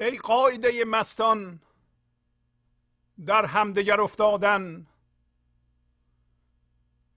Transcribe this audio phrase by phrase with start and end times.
[0.00, 1.60] ای قاعده مستان
[3.26, 4.86] در همدگر افتادن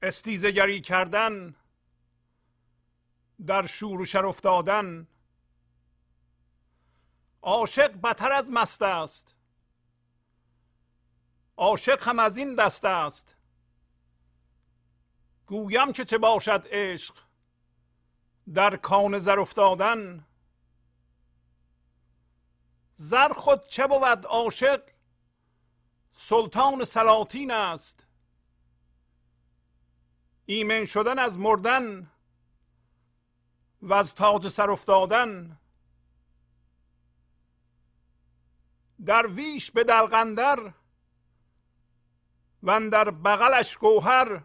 [0.01, 1.55] استیزگری کردن
[3.45, 5.07] در شور و شر افتادن
[7.41, 9.35] عاشق بتر از مست است.
[11.57, 13.35] عاشق هم از این دست است.
[15.45, 17.15] گویم که چه باشد عشق
[18.53, 20.25] در کان زر افتادن؟
[23.01, 24.83] زر خود چه بود عاشق؟
[26.13, 28.05] سلطان سلاطین است.
[30.45, 32.11] ایمن شدن از مردن
[33.81, 35.59] و از تاج سر افتادن.
[39.35, 40.73] ویش به دلغندر
[42.63, 44.43] و در بغلش گوهر.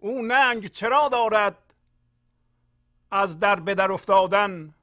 [0.00, 1.74] او ننگ چرا دارد
[3.10, 4.75] از در به در افتادن؟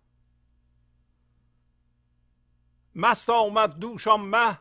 [2.95, 4.59] مست آمد دوشان مه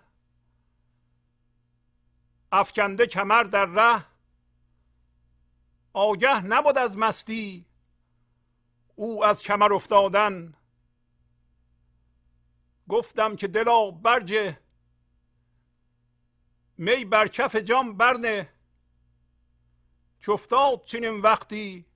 [2.52, 4.04] افکنده کمر در ره.
[5.92, 7.66] آگه نبود از مستی
[8.96, 10.54] او از کمر افتادن.
[12.88, 14.58] گفتم که دلا برجه
[16.78, 18.52] می بر کف جام برنه.
[20.20, 21.86] چفتاد چنین وقتی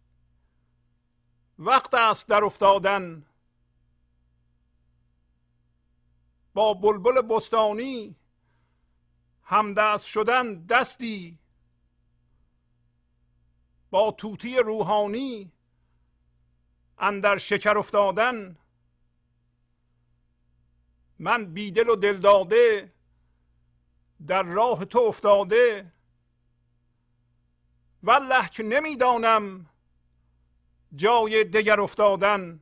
[1.58, 3.26] وقت است در افتادن.
[6.56, 8.16] با بلبل بستانی
[9.44, 11.38] همدست شدن دستی
[13.90, 15.52] با توتی روحانی
[16.98, 18.56] اندر شکر افتادن.
[21.18, 22.92] من بیدل و دل داده
[24.26, 25.92] در راه تو افتاده
[28.02, 29.66] والله که نمی‌دانم
[30.94, 32.60] جای دگر افتادن.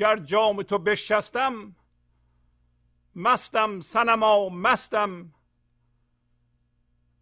[0.00, 1.76] گر جام تو بشکستم
[3.16, 5.34] مستم سنما مستم.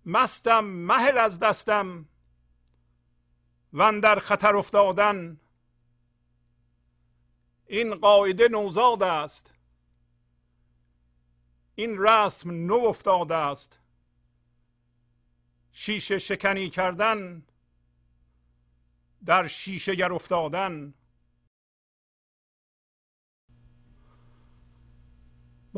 [0.06, 2.08] مستم محل از دستم.
[3.72, 5.40] و در خطر افتادن
[7.66, 9.54] این قاعده نوزاد است.
[11.74, 13.78] این رسم نو افتاده است.
[15.72, 17.42] شیشه شکنی کردن
[19.24, 20.94] در شیشه گر افتادن.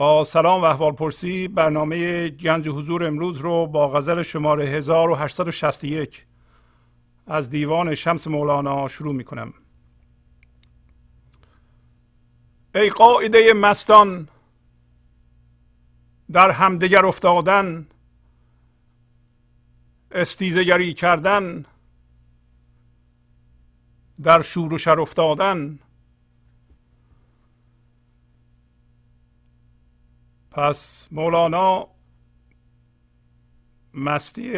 [0.01, 6.27] با سلام و احوال پرسی برنامه گنج حضور امروز رو با غزل شماره 1861
[7.27, 9.55] از دیوان شمس مولانا شروع می کنم
[12.75, 14.29] ای قاعده مستان
[16.33, 17.87] در همدیگر افتادن
[20.11, 21.65] استیزگری کردن
[24.23, 25.79] در شور و شر افتادن
[30.51, 31.89] پس مولانا
[33.95, 34.53] مستی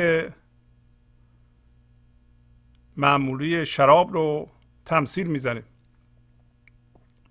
[2.97, 4.49] معمولی شراب رو
[4.85, 5.63] تمثیل می‌زنه.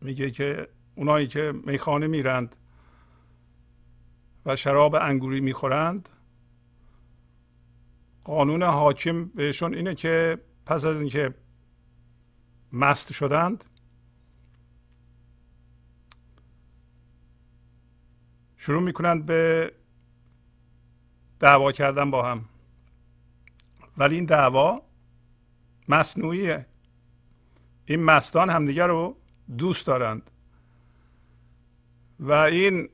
[0.02, 2.56] میگه که اونایی که میخانه میرند
[4.46, 6.10] و شراب انگوری می‌خورند
[8.24, 11.34] قانون حاکم بهشون اینه که پس از اینکه
[12.74, 13.64] مست شدند
[18.64, 19.72] شروع می‌کنند به
[21.40, 22.46] دعوا کردن با هم.
[23.98, 24.82] ولی این دعوا
[25.88, 26.66] مصنوعیه.
[27.86, 29.18] این مستان همدیگر رو
[29.58, 30.32] دوست دارند.
[32.20, 32.90] و این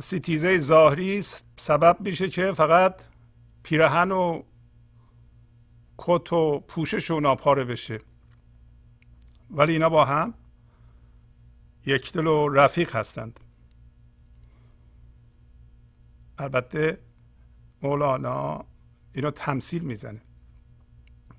[0.00, 1.22] ستیزه ظاهری
[1.56, 3.02] سبب میشه که فقط
[3.62, 4.42] پیرهن و
[5.98, 8.00] کت و پوشش اونا پاره بشه.
[9.50, 10.34] ولی اینا با هم
[11.86, 13.40] یکدل و رفیق هستند.
[16.38, 16.98] البته
[17.82, 18.64] مولانا
[19.12, 20.20] اینو تمثیل می‌زنه.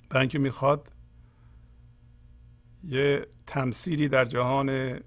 [0.09, 0.91] برای اینکه می‌خواد
[2.83, 4.99] یه تمثیلی در جهان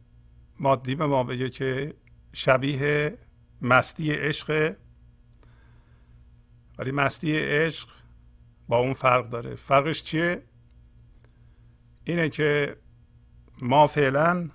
[0.61, 1.95] مادی به ما بگه که
[2.33, 3.19] شبیه
[3.63, 4.77] مستی عشق
[6.79, 7.89] ولی مستی عشق
[8.69, 9.55] با اون فرق داره.
[9.55, 10.43] فرقش چیه؟
[12.05, 12.77] اینه که
[13.63, 14.51] ما فعلا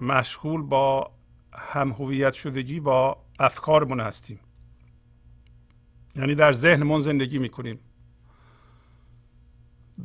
[0.00, 1.12] مشغول با
[1.54, 4.40] هم هویت شدگی با افکارمون هستیم.
[6.16, 7.78] یعنی در ذهنمون زندگی می‌کنیم.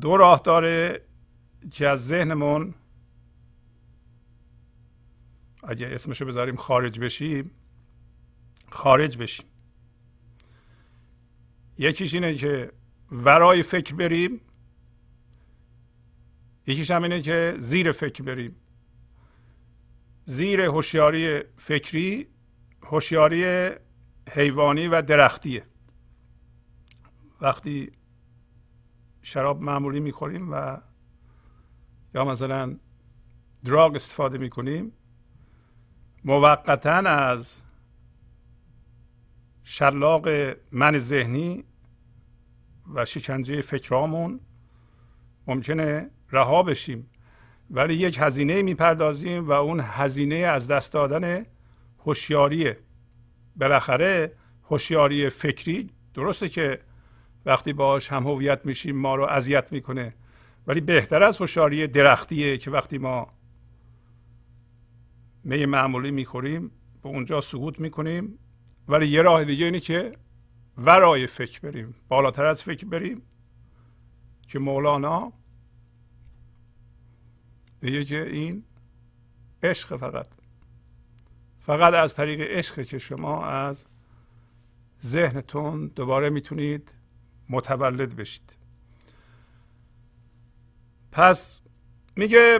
[0.02, 1.02] دو راه داره
[1.72, 2.74] که از ذهنمون
[5.64, 7.52] اگه اسمشو بذاریم خارج بشیم
[8.70, 9.46] خارج بشیم.
[11.78, 12.72] یکیش اینه که
[13.12, 14.42] ورای فکر بریم.
[16.68, 18.56] یکیش هم اینه که زیر فکر بریم.
[20.30, 22.28] زیر هوشیاری فکری
[22.84, 23.70] هوشیاری
[24.32, 25.64] حیوانی و درختیه.
[27.42, 27.92] وقتی
[29.22, 30.78] شراب معمولی می‌خوریم و
[32.16, 32.78] یا مثلا
[33.64, 34.92] دراگ استفاده می‌کنیم
[36.24, 37.64] موقتا از
[39.64, 40.28] شلاق
[40.72, 41.64] من ذهنی
[42.94, 44.40] و شکنجه فکرامون
[45.48, 47.10] ممکنه رها بشیم.
[47.70, 51.46] ولی یک هزینه می‌پردازیم و اون هزینه از دست دادن
[52.00, 52.78] هوشیاریه
[53.56, 54.32] بالاخره
[54.64, 56.80] هوشیاری فکری درسته که
[57.46, 60.14] وقتی باش هم هویت میشیم ما رو اذیت می‌کنه.
[60.68, 63.28] ولی بهتر از هوشیاری درختیه که وقتی ما
[65.44, 66.72] می معمولی می‌خوریم
[67.04, 68.40] به اونجا سقوط می‌کنیم.
[68.88, 70.12] ولی یه راه دیگه اینه که
[70.78, 71.96] ورای فکر بریم.
[72.08, 73.22] بالاتر از فکر بریم
[74.48, 75.34] که مولانا
[77.88, 78.64] میگه که این
[79.64, 80.28] عشق فقط.
[81.60, 83.86] فقط از طریق عشق که شما از
[85.04, 86.94] ذهنتون دوباره می‌تونید
[87.50, 88.56] متولد بشید.
[91.12, 91.60] پس
[92.16, 92.60] میگه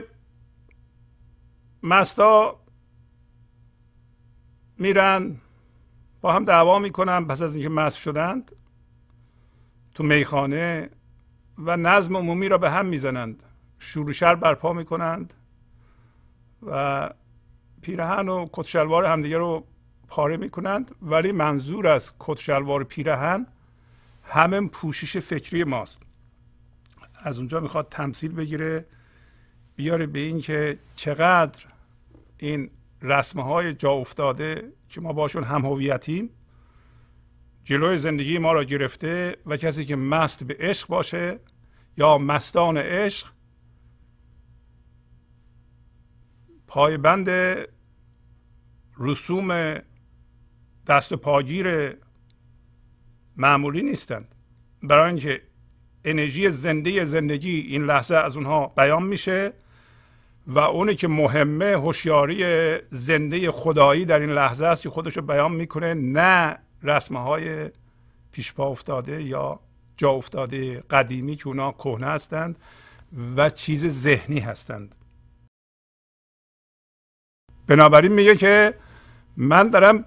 [1.82, 2.60] مستا
[4.78, 5.36] میرن
[6.20, 8.52] با هم دعوا می‌کنن پس از اینکه مست شدند
[9.94, 10.90] تو میخانه
[11.58, 13.42] و نظم عمومی را به هم می‌زنند.
[13.78, 15.34] شروشر برپا می‌کنند
[16.66, 17.10] و
[17.82, 19.64] پیرهن و کتشلوار همدیگه رو
[20.08, 23.46] پاره می‌کنند ولی منظور از کتشلوار پیرهن
[24.22, 26.02] همه پوشش فکری ماست.
[27.22, 28.86] از اونجا می‌خواد تمثیل بگیره
[29.76, 31.66] بیاره به این که چقدر
[32.38, 32.70] این
[33.02, 36.30] رسمه های جا افتاده که ما باشون هم هویتیم
[37.64, 41.40] جلوی زندگی ما را گرفته و کسی که مست به عشق باشه
[41.96, 43.26] یا مستان عشق
[46.68, 47.30] پایبند
[48.98, 49.78] رسوم
[50.86, 51.96] دست و پاگیر
[53.36, 54.34] معمولی نیستند.
[54.82, 55.42] برای اینکه
[56.04, 59.52] انرژی زنده زندگی این لحظه از اونها بیان میشه
[60.46, 62.44] و اونی که مهمه هوشیاری
[62.90, 67.70] زنده خدایی در این لحظه است که خودش رو بیان می‌کنه نه رسمه های
[68.32, 69.60] پیشپا افتاده یا
[69.96, 72.58] جا افتاده قدیمی که اونا کهنه هستند
[73.36, 74.94] و چیز ذهنی هستند.
[77.68, 78.74] بنابراین میگه که
[79.36, 80.04] من دارم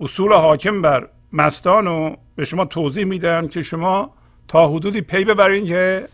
[0.00, 4.14] اصول حاکم بر مستان رو به شما توضیح میدم که شما
[4.48, 6.08] تا حدودی پی ببرین که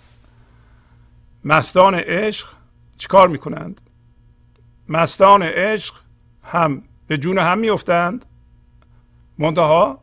[1.45, 2.49] مستان عشق
[2.99, 3.81] چیکار می‌کنند؟
[4.89, 5.95] مستان عشق
[6.43, 8.25] هم به جون هم میفتند
[9.39, 10.01] منتها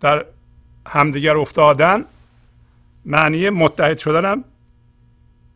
[0.00, 0.24] در
[0.86, 2.04] همدیگر افتادن
[3.04, 4.44] معنی متحد شدن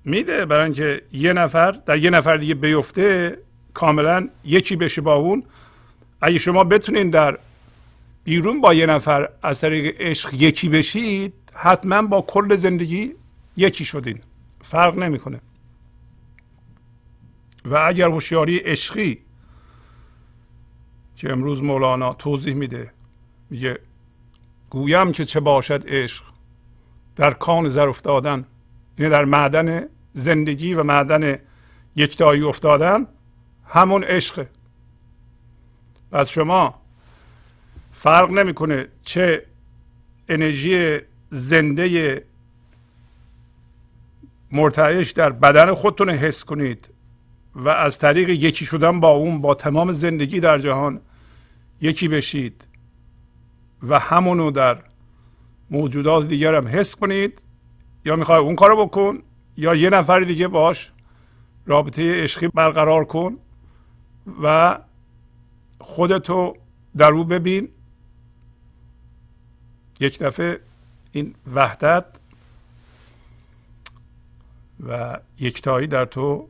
[0.05, 3.39] میده برای اینکه یه نفر در یه نفر دیگه بیفته
[3.75, 5.45] کاملا یکی بشه با اون.
[6.21, 7.39] اگه شما بتونین در
[8.25, 13.13] بیرون با یه نفر از طریق عشق یکی بشید حتما با کل زندگی
[13.57, 14.21] یکی شدین.
[14.63, 15.41] فرق نمی‌کنه.
[17.65, 19.19] و اگر هوشیاری عشقی
[21.17, 22.93] که امروز مولانا توضیح میده
[23.51, 23.79] میگه
[24.71, 26.25] گویم که چه باشد عشق
[27.17, 28.47] در کان زر افتادن
[28.99, 31.39] یعنی در معدن زندگی و معدن
[31.97, 33.07] یکتایی افتادن
[33.67, 34.49] همون عشقه
[36.13, 36.75] پس شما
[37.93, 39.47] فرق نمی‌کنه چه
[40.29, 40.99] انرژی
[41.31, 42.25] زنده
[44.53, 46.89] مرتعش در بدن خودتون حس کنید
[47.55, 51.01] و از طریق یکی شدن با اون با تمام زندگی در جهان
[51.81, 52.69] یکی بشید
[53.83, 54.79] و همونو در
[55.71, 57.43] موجودات دیگر هم حس کنید
[58.05, 59.19] یا می‌خوای اون کارو بکن
[59.61, 60.91] یا یه نفر دیگه باش
[61.67, 63.39] رابطه عشقی برقرار کن
[64.43, 64.79] و
[65.81, 66.57] خودتو
[66.97, 67.69] در او ببین.
[70.01, 70.61] یک دفعه
[71.13, 72.05] این وحدت
[74.89, 76.49] و یکتایی در تو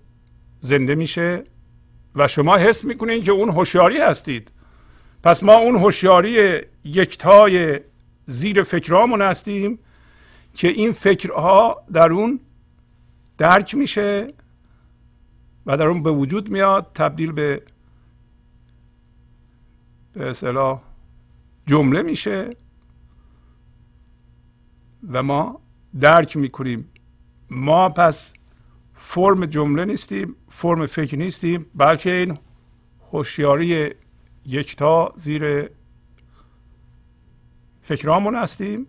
[0.60, 1.44] زنده میشه
[2.14, 4.52] و شما حس می‌کنین که اون هوشیاری هستید.
[5.22, 7.80] پس ما اون هوشیاری یکتای
[8.26, 9.78] زیر فکرامون هستیم
[10.54, 12.40] که این فکرها در اون
[13.40, 14.34] درک میشه
[15.66, 17.62] و در اون به وجود میاد تبدیل به
[20.12, 20.82] به اصطلاح
[21.66, 22.56] جمله میشه
[25.12, 25.60] و ما
[26.00, 26.88] درک می‌کنیم.
[27.50, 28.32] ما پس
[28.94, 32.38] فرم جمله نیستیم فرم فکر نیستیم بلکه این
[33.12, 33.94] هوشیاری
[34.46, 35.70] یکتا زیر
[37.82, 38.86] فکرامون هستیم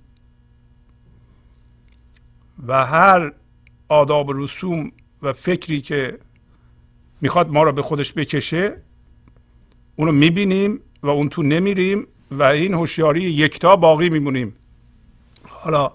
[2.68, 3.34] و هر
[3.92, 6.20] آداب و رسوم و فکری که
[7.22, 8.78] می‌خواد ما را به خودش بکشه
[9.96, 14.56] اونو می‌بینیم و اون تو نمیریم و این هوشیاری یکتا باقی میمونیم.
[15.50, 15.92] حالا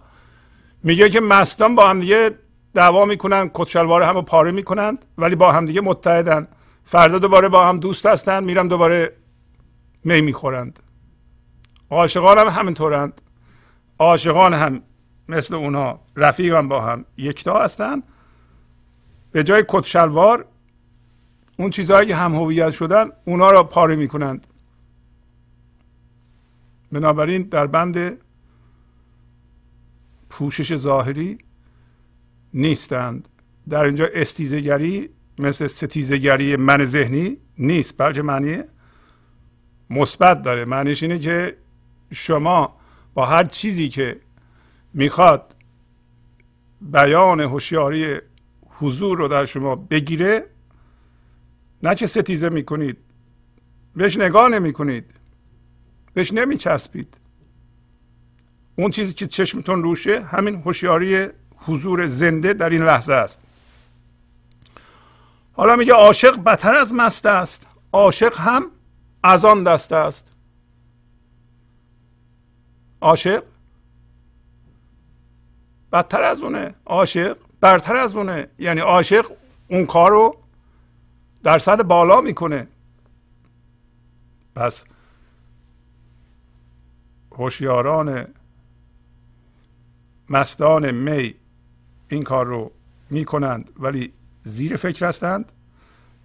[0.82, 2.30] میگه که مستان با هم دیگه
[2.74, 6.48] دعوا می‌کنن کتشلوار هم رو پاره می‌کنند ولی با همدیگه متحدن.
[6.84, 9.12] فردا دوباره با هم دوست هستن میرم دوباره
[10.04, 10.80] می می‌خورند.
[11.90, 13.20] عاشقان هم همینطورند.
[13.98, 14.82] عاشقان هم
[15.28, 18.02] مثل اونها رفیق هم با هم یکتا هستن.
[19.32, 20.46] به جای کتشلوار
[21.58, 24.46] اون چیزهایی که هم هویت شدن اونا را پاره می‌کنند.
[26.92, 28.18] بنابراین در بند
[30.30, 31.38] پوشش ظاهری
[32.54, 33.28] نیستند.
[33.68, 38.62] در اینجا استیزگری مثل ستیزگری من ذهنی نیست بلکه معنی
[39.90, 40.64] مثبت داره.
[40.64, 41.56] معنیش اینه که
[42.12, 42.76] شما
[43.14, 44.20] با هر چیزی که
[44.96, 45.54] می‌خواد
[46.80, 48.20] بیان هوشیاری
[48.68, 50.46] حضور رو در شما بگیره
[51.82, 52.96] نه که ستیزه می‌کنید
[53.96, 55.10] بهش نگاه نمی‌کنید
[56.14, 57.20] بهش نمیچسبید.
[58.76, 61.26] اون چیزی که چشمتون روشه همین هوشیاری
[61.56, 63.40] حضور زنده در این لحظه است.
[65.52, 68.62] حالا میگه عاشق بدتر از مست است عاشق هم
[69.22, 70.32] از آن دست است.
[73.00, 73.44] عاشق
[75.92, 76.74] بدتر از اونه.
[76.86, 78.48] عاشق برتر از اونه.
[78.58, 79.26] یعنی عاشق
[79.68, 80.36] اون کار رو
[81.42, 82.68] در صد بالا می‌کنه.
[84.54, 84.84] پس
[87.32, 88.26] هوشیاران
[90.28, 91.34] مستان می
[92.08, 92.72] این کار رو
[93.10, 94.12] می‌کنند ولی
[94.42, 95.52] زیر فکر هستند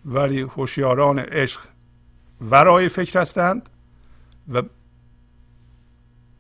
[0.06, 1.62] ولی هوشیاران عشق
[2.42, 3.70] ورای فکر هستند
[4.54, 4.62] و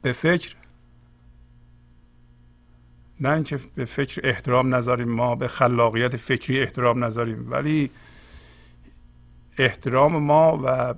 [0.01, 0.55] به فکر
[3.21, 7.89] نه اینکه به فکر احترام نذاریم ما به خلاقیت فکری احترام نذاریم ولی
[9.57, 10.93] احترام ما و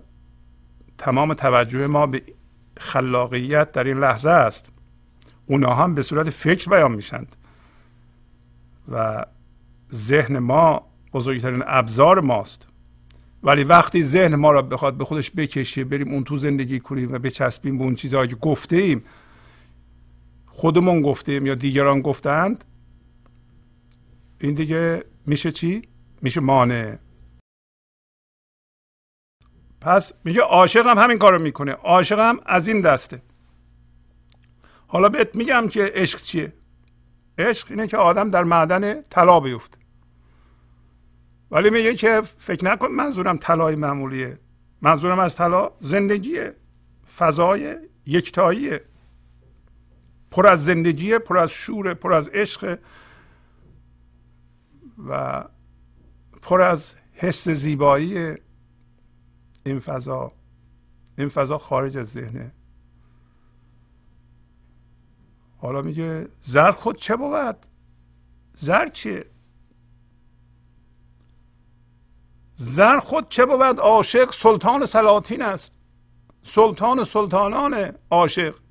[0.98, 2.22] تمام توجه ما به
[2.80, 4.70] خلاقیت در این لحظه است.
[5.46, 7.36] اونا هم به صورت فکر بیان میشند
[8.92, 9.26] و
[9.94, 12.68] ذهن ما بزرگترین ابزار ماست.
[13.44, 17.20] ولی وقتی ذهن ما را بخواد به خودش بکشه بریم اون تو زندگی کنیم و
[17.20, 19.04] بچسبیم به اون چیزهایی که گفته ایم
[20.54, 22.66] خودمون گفتیم یا دیگران گفتند
[24.40, 25.82] این دیگه میشه چی؟
[26.22, 26.98] میشه مانع.
[29.82, 31.72] پس میگه عاشق هم همین کارو می‌کنه.
[31.72, 33.22] عاشق هم از این دسته.
[34.88, 36.54] حالا بهت میگم که عشق چیه؟
[37.38, 39.78] عشق اینه که آدم در معدن طلا بیفته.
[41.52, 44.40] ولی میگه که فکر نکن منظورم طلای معمولیه.
[44.82, 46.56] منظورم از طلا زندگیه
[47.18, 48.86] فضای یکتاییه.
[50.34, 52.80] پر از زندگیه پر از شور پر از عشق
[55.08, 55.44] و
[56.42, 58.36] پر از حس زیبایی
[59.66, 60.32] این فضا
[61.18, 62.52] این فضا خارج از ذهنه
[65.58, 67.66] حالا میگه زر خود چه بود؟
[68.56, 69.26] زر چیه؟
[72.56, 75.72] زر خود چه بود؟ عاشق سلطان سلاطین است.
[76.44, 78.63] سلطان سلطانان عاشق.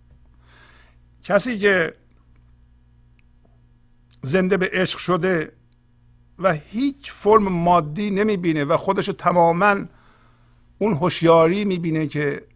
[1.24, 1.94] کسی که
[4.22, 5.52] زنده به عشق شده
[6.38, 9.76] و هیچ فرم مادی نمی‌بینه و خودش تماما
[10.78, 12.46] اون هوشیاری می‌بینه که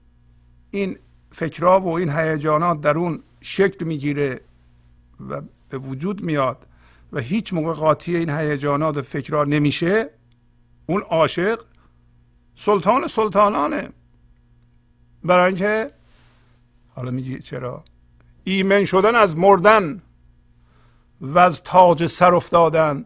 [0.70, 0.98] این
[1.32, 4.40] فکرها و این هیجانات در اون شکل می‌گیره
[5.30, 6.66] و به وجود میاد
[7.12, 10.10] و هیچ موقع قاطی این هیجانات و فکرها نمیشه
[10.86, 11.64] اون عاشق
[12.56, 13.88] سلطان سلطانانه.
[15.24, 15.90] برای اینکه
[16.94, 17.84] حالا میگی چرا؟
[18.48, 20.02] ایمن شدن از مردن
[21.20, 23.04] و از تاج سر افتادن.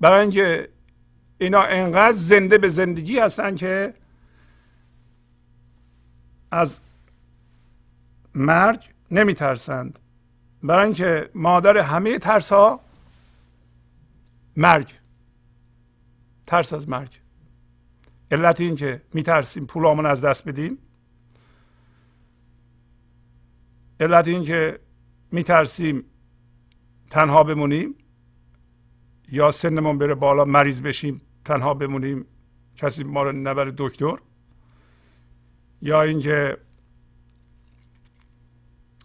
[0.00, 0.68] برای اینکه
[1.38, 3.94] اینا انقدر زنده به زندگی هستن که
[6.50, 6.80] از
[8.34, 9.98] مرگ نمیترسند.
[10.62, 12.80] برای اینکه مادر همه ترس ها
[14.56, 14.92] مرگ.
[16.46, 17.20] ترس از مرگ.
[18.30, 20.78] علت این که میترسیم پولامون از دست بدیم.
[24.00, 24.80] علت این که
[25.32, 26.04] میترسیم
[27.10, 27.94] تنها بمونیم
[29.28, 32.26] یا سنمون بره بالا مریض بشیم تنها بمونیم
[32.76, 34.18] کسی ما رو نبره دکتر
[35.82, 36.58] یا اینکه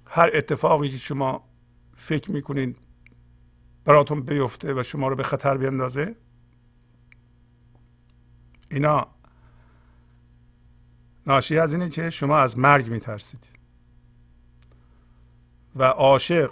[0.08, 1.50] هر اتفاقی که شما
[1.96, 2.76] فکر می‌کنین
[3.86, 6.16] براتون بیفته و شما رو به خطر بیندازه
[8.72, 9.08] اینا
[11.28, 13.55] ناشی از اینه که شما از مرگ میترسید.
[15.76, 16.50] و عاشق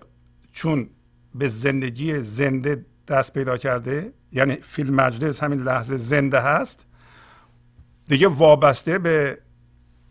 [0.51, 0.89] چون
[1.35, 6.85] به زندگی زنده دست پیدا کرده یعنی فیلم مجلس همین لحظه زنده هست
[8.05, 9.37] دیگه وابسته به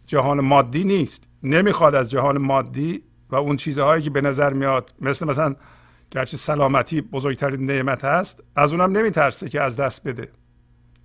[0.07, 1.28] جهان مادی نیست.
[1.42, 5.57] نمی‌خواد از جهان مادی و اون چیزهایی که به نظر میاد مثل مثلا
[6.11, 10.28] گرچه سلامتی بزرگترین نعمت هست از اونم نمیترسه که از دست بده.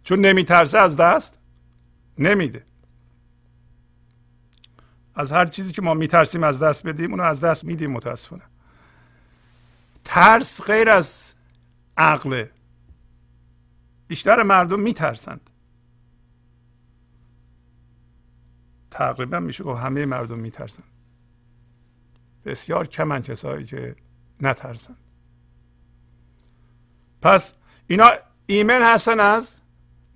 [0.04, 1.40] چون نمیترسه از دست
[2.20, 2.66] نمیده.
[5.18, 8.44] از هر چیزی که ما میترسیم از دست بدیم اونو از دست میدیم متاسفانه.
[10.04, 11.36] ترس غیر از
[11.98, 12.52] عقله
[14.08, 15.50] بیشتر مردم میترسند.
[18.92, 20.86] تقریبا میشه گفت همه مردم میترسند.
[22.46, 23.96] بسیار کمن کسایی که
[24.42, 24.98] نترسند.
[27.22, 27.54] پس
[27.88, 28.10] اینا
[28.46, 29.62] ایمن هستن از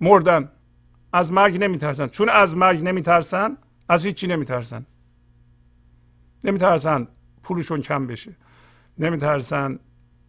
[0.00, 0.48] مردن.
[1.12, 3.56] از مرگ نمیترسن چون از مرگ نمیترسن
[3.88, 4.86] از هیچی نمیترسن
[6.44, 7.08] نمیترسن
[7.42, 8.36] پولشون کم بشه.
[8.98, 9.78] نمیترسن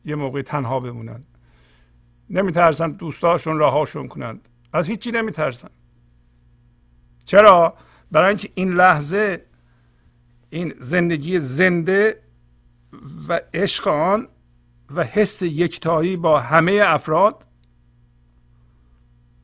[0.05, 1.23] یه موقع تنها بمونن.
[2.29, 5.69] نمیترسن دوستاشون رهاشون کنند از هیچی نمیترسن.
[7.25, 7.77] چرا؟
[8.11, 9.45] برای اینکه این لحظه
[10.49, 12.21] این زندگی زنده
[13.27, 14.27] و عشق آن
[14.95, 17.45] و حس یکتایی با همه افراد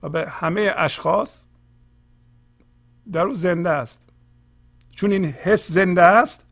[0.04, 1.46] و به همه اشخاص
[3.12, 4.02] در او زنده است.
[4.92, 6.46] چون این حس زنده است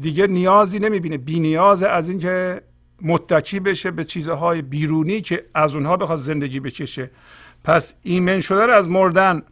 [0.00, 1.18] دیگه نیازی نمی‌بینه.
[1.18, 2.62] بی نیاز از اینکه
[3.02, 7.10] متکی بشه به چیزهای بیرونی که از اونها بخواد زندگی بکشه.
[7.64, 9.42] پس ایمن شدن از مردن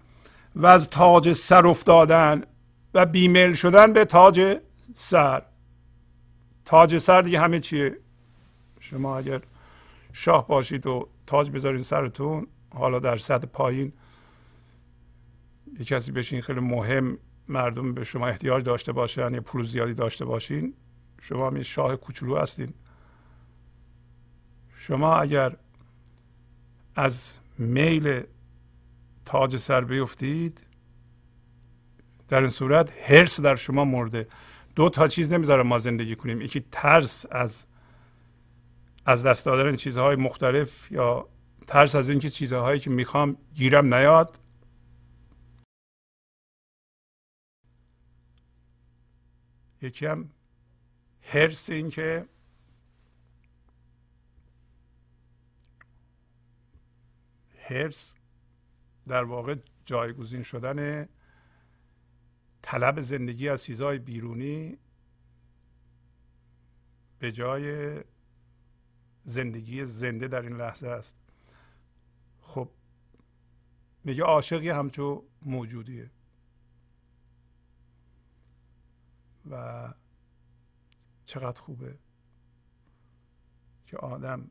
[0.57, 2.43] و از تاج سر افتادن
[2.95, 4.59] و بیمل شدن به تاج
[4.95, 5.43] سر.
[6.65, 7.97] تاج سر دیگه همه چیه.
[8.81, 9.41] شما اگر
[10.13, 13.93] شاه باشید و تاج بذارین سرتون حالا در سطح پایین
[15.79, 20.25] یه کسی بشین خیلی مهم مردم به شما احتیاج داشته باشن یا پول زیادی داشته
[20.25, 20.75] باشین
[21.21, 22.75] شما هم شاه کوچولو هستین.
[24.77, 25.57] شما اگر
[26.97, 28.23] از میل
[29.25, 30.67] تاج سر بیفتید
[32.29, 34.29] در این صورت هرس در شما مرده.
[34.75, 36.41] دو تا چیز نمی‌ذاره ما زندگی کنیم.
[36.41, 37.67] یکی ترس از
[39.07, 41.29] از دست دادن چیزهای مختلف یا
[41.67, 44.39] ترس از اینکه چیزهایی که می‌خوام گیرم نیاد.
[49.85, 50.31] یکی هم
[51.23, 52.27] هرس این که
[57.59, 58.15] هرس
[59.09, 61.09] در واقع جایگزین شدن
[62.63, 64.79] طلب زندگی از چیزهای بیرونی
[67.19, 67.95] به جای
[69.25, 71.17] زندگی زنده در این لحظه است.
[72.41, 72.71] خب
[74.05, 76.11] میگه عاشقی همچو موجودیه.
[79.51, 79.89] و
[81.25, 81.99] چقدر خوبه
[83.87, 84.51] که آدم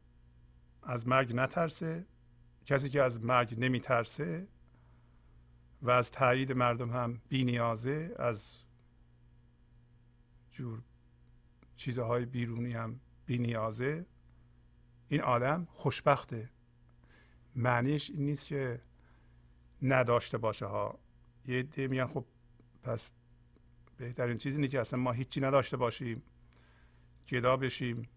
[0.83, 2.05] از مرگ نترسه
[2.65, 4.47] کسی که از مرگ نمیترسه
[5.81, 8.55] و از تایید مردم هم بی نیازه از
[10.51, 10.81] جور
[11.75, 14.05] چیزهای بیرونی هم بی نیازه
[15.07, 16.49] این آدم خوشبخته.
[17.55, 18.81] معنیش این نیست که
[19.81, 20.99] نداشته باشه ها.
[21.45, 22.25] یه عده میگن خب
[22.83, 23.11] پس
[23.97, 26.23] بهترین چیزی اینه که اصلا ما هیچی نداشته باشیم
[27.25, 28.09] جدا بشیم.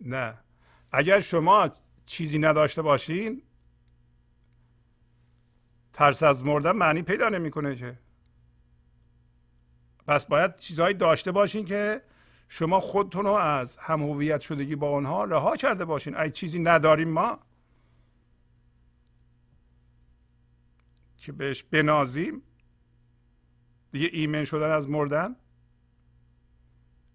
[0.00, 0.38] نه.
[0.92, 1.70] اگر شما
[2.06, 3.42] چیزی نداشته باشین
[5.92, 7.98] ترس از مردن معنی پیدا نمی‌کنه که.
[10.06, 12.02] پس باید چیزهایی داشته باشین که
[12.48, 16.16] شما خودتون رو از هم هویت شدگی با اونها رها کرده باشین.
[16.16, 17.38] ای چیزی نداریم ما
[21.16, 22.42] که بهش بنازیم
[23.92, 25.36] دیگه ایمن شدن از مردن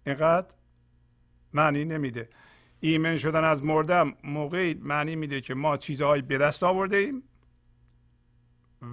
[0.06, 0.46] اینقدر
[1.52, 2.28] معنی نمیده.
[2.80, 7.22] ایمن شدن از مردن موقعی معنی میده که ما چیزهایی به دست آورده ایم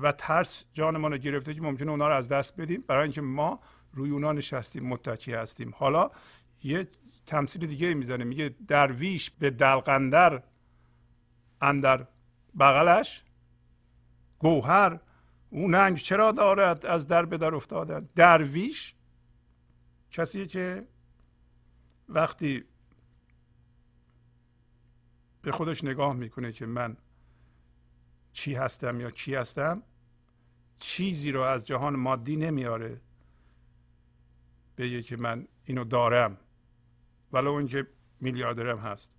[0.02, 3.60] و ترس جانمان رو گرفته که ممکنه اونا رو از دست بدیم برای اینکه ما
[3.94, 5.74] روی اونا نشستیم متکی هستیم.
[5.78, 6.12] حالا
[6.64, 6.88] یه
[7.26, 10.44] تمثیل دیگه می‌زنه میگه درویش به دلقندر
[11.62, 12.08] اندر
[12.60, 13.24] بغلش
[14.40, 15.00] گوهر
[15.54, 18.96] او ننگ چرا دارد از در به در افتادن درویش؟
[20.12, 20.88] کسی که
[22.10, 22.66] وقتی
[25.42, 26.98] به خودش نگاه می‌کنه که من
[28.32, 29.84] چی هستم یا کی هستم
[30.80, 33.02] چیزی رو از جهان مادی نمیاره
[34.78, 36.38] بگه که من اینو دارم
[37.34, 37.88] ولو اینکه
[38.20, 39.12] میلیاردرم هست.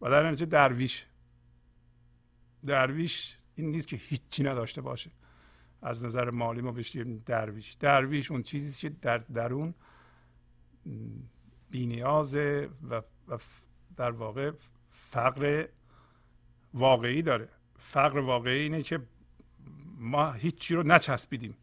[0.00, 1.06] و در نتیجه درویش.
[2.66, 5.10] درویش این نیست که هیچی نداشته باشه.
[5.82, 7.74] از نظر مالی ما بشیم درویش.
[7.74, 9.74] درویش اون چیزی که در درون
[11.70, 13.02] بینیازه و
[13.96, 14.52] در واقع
[14.90, 15.68] فقر
[16.74, 17.48] واقعی داره.
[17.76, 19.00] فقر واقعی اینه که
[19.98, 21.56] ما هیچی رو نچسبیدیم.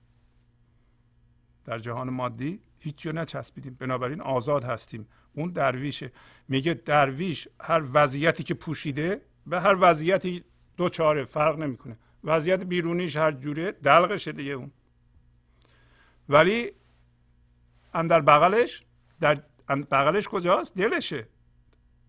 [1.65, 3.73] در جهان مادی هیچی رو نچسبیدیم.
[3.79, 5.07] بنابراین آزاد هستیم.
[5.33, 6.11] اون درویشه.
[6.47, 10.43] میگه درویش هر وضعیتی که پوشیده به هر وضعیتی
[10.81, 11.97] دو چاره فرق نمی‌کنه.
[12.23, 14.71] وضعیت بیرونیش هر جوره دلقشه دیگه اون.
[16.29, 16.71] ولی
[17.93, 18.83] اندر بغلش
[19.19, 19.37] در
[19.69, 21.27] بغلش کجاست؟ دلشه.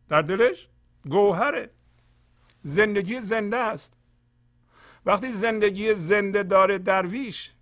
[0.09, 0.69] در دلش
[1.09, 1.71] گوهره.
[2.63, 3.93] زندگی زنده است.
[5.07, 7.53] وقتی زندگی زنده داره درویش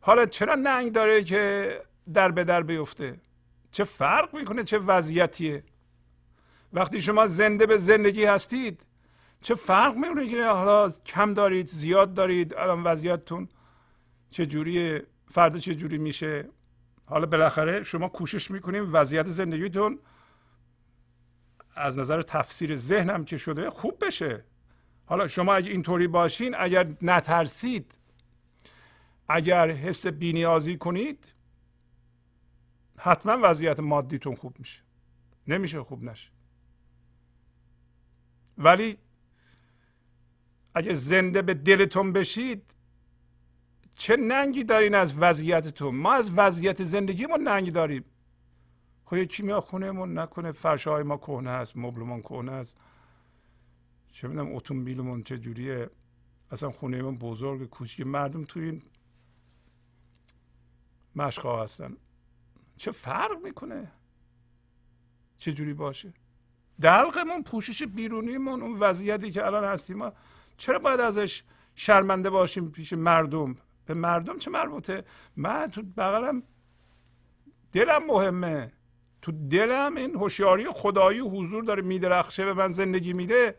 [0.00, 1.42] حالا چرا ننگ داره که
[2.14, 3.20] در به در بیفته؟
[3.70, 5.64] چه فرق می‌کنه؟ چه وضعیتیه؟
[6.72, 8.87] وقتی شما زنده به زندگی هستید
[9.40, 13.48] چه فرق می‌کنه که حالا کم دارید زیاد دارید الان وضعیتتون
[14.30, 16.48] چه جوری فردا چه جوری میشه؟
[17.06, 19.98] حالا بالاخره شما کوشش می‌کنید وضعیت زندگیتون
[21.74, 24.44] از نظر تفسیر ذهنم که شده خوب بشه.
[25.06, 27.98] حالا شما اگه اینطوری باشین اگر نترسید
[29.28, 31.34] اگر حس بینیازی کنید
[32.96, 34.82] حتما وضعیت مادیتون خوب میشه.
[35.46, 36.30] نمیشه خوب نشه.
[38.58, 38.98] ولی
[40.74, 42.76] اگه زنده به دلتون بشید
[43.94, 48.04] چه ننگی دارین از وضعیتتون؟ ما از وضعیت زندگیمون ننگی داریم.
[49.04, 52.76] خب یکی میاد خونهمون نکنه فرشه های ما کهنه است مبلمون کهنه است
[54.12, 55.90] چه می‌دونم اتومبیلمون چه جوریه؟
[56.50, 58.06] اصلا خونه من بزرگ کوچیک.
[58.06, 58.82] مردم تو این
[61.16, 61.96] مشقا هستن.
[62.76, 63.92] چه فرق می‌کنه؟
[65.36, 66.12] چه جوری باشه؟
[66.80, 70.12] دلقمون پوشش بیرونیمون اون وضعیتی که الان هستیم ما
[70.58, 71.42] چرا باید ازش
[71.74, 75.04] شرمنده باشیم پیش مردم؟ به مردم چه مربوطه؟
[75.36, 76.42] من تو بغلم
[77.72, 78.72] دلم مهمه.
[79.22, 83.56] تو دلم این هوشیاری خدایی حضور داره میدرخشه به من زندگی میده.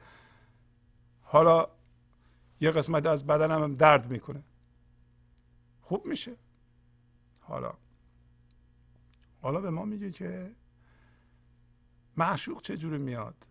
[1.22, 1.68] حالا
[2.62, 4.44] یه قسمت از بدنم هم درد می‌کنه.
[5.82, 6.36] خوب میشه.
[7.42, 7.74] حالا.
[9.42, 10.52] حالا به ما میگه که
[12.18, 13.48] معشوق چجوری میاد؟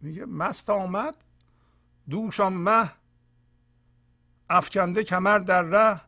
[0.00, 1.14] میگه مست آمد
[2.10, 2.92] دوشان مه
[4.50, 6.00] افکنده کمر در ره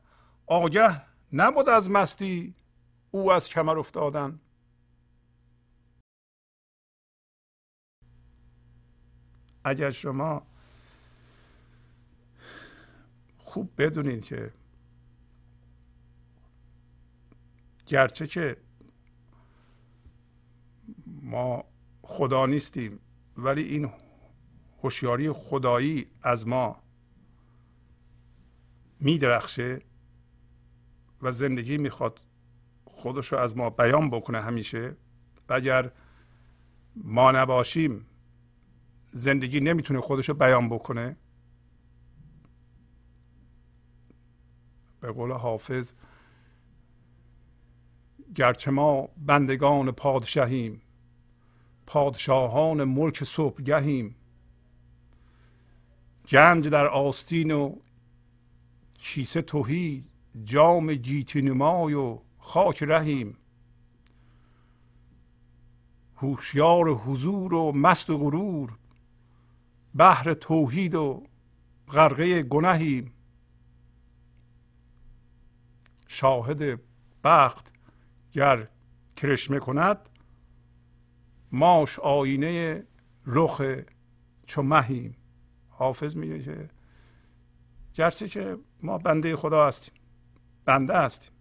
[0.46, 2.54] آگه نبود از مستی
[3.10, 4.40] او از کمر افتادن.
[9.64, 10.46] اگر شما
[13.38, 14.52] خوب بدونید که
[17.86, 18.56] گرچه که
[21.06, 21.64] ما
[22.02, 23.00] خدا نیستیم
[23.36, 23.92] ولی این
[24.82, 26.82] هوشیاری خدایی از ما
[29.00, 29.82] میدرخشه
[31.22, 32.20] و زندگی می‌خواد
[32.84, 34.96] خودش رو از ما بیان بکنه همیشه.
[35.48, 35.90] اگر
[36.96, 38.06] ما نباشیم
[39.06, 41.16] زندگی نمی‌تونه خودش رو بیان بکنه.
[45.00, 45.92] به قول حافظ
[48.34, 50.82] گرچه ما بندگان پادشاهیم
[51.86, 54.16] پادشاهان ملک صبحگهیم
[56.30, 57.76] گنج در آستین و
[58.98, 60.04] کیسه توهی
[60.44, 63.36] جام گیتی نمای و خاک رهیم
[66.16, 68.78] هوشیار حضور و مست و غرور
[69.96, 71.26] بحر توحید و
[71.88, 73.12] غرقه گنهیم.
[76.08, 76.80] شاهد
[77.24, 77.72] بخت
[78.32, 78.68] گر
[79.16, 80.08] کرشمه کند
[81.52, 82.84] ماش آینه
[83.26, 83.62] رخ
[84.46, 84.62] چو
[85.78, 86.70] حافظ میگه که
[87.94, 89.94] گرچه که ما بنده خدا هستیم.
[90.64, 91.32] بنده هستیم.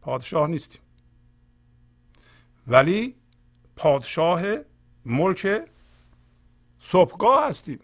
[0.00, 0.80] پادشاه نیستیم.
[2.66, 3.14] ولی
[3.76, 4.42] پادشاه
[5.04, 5.68] ملک
[6.78, 7.80] صبحگاه هستیم.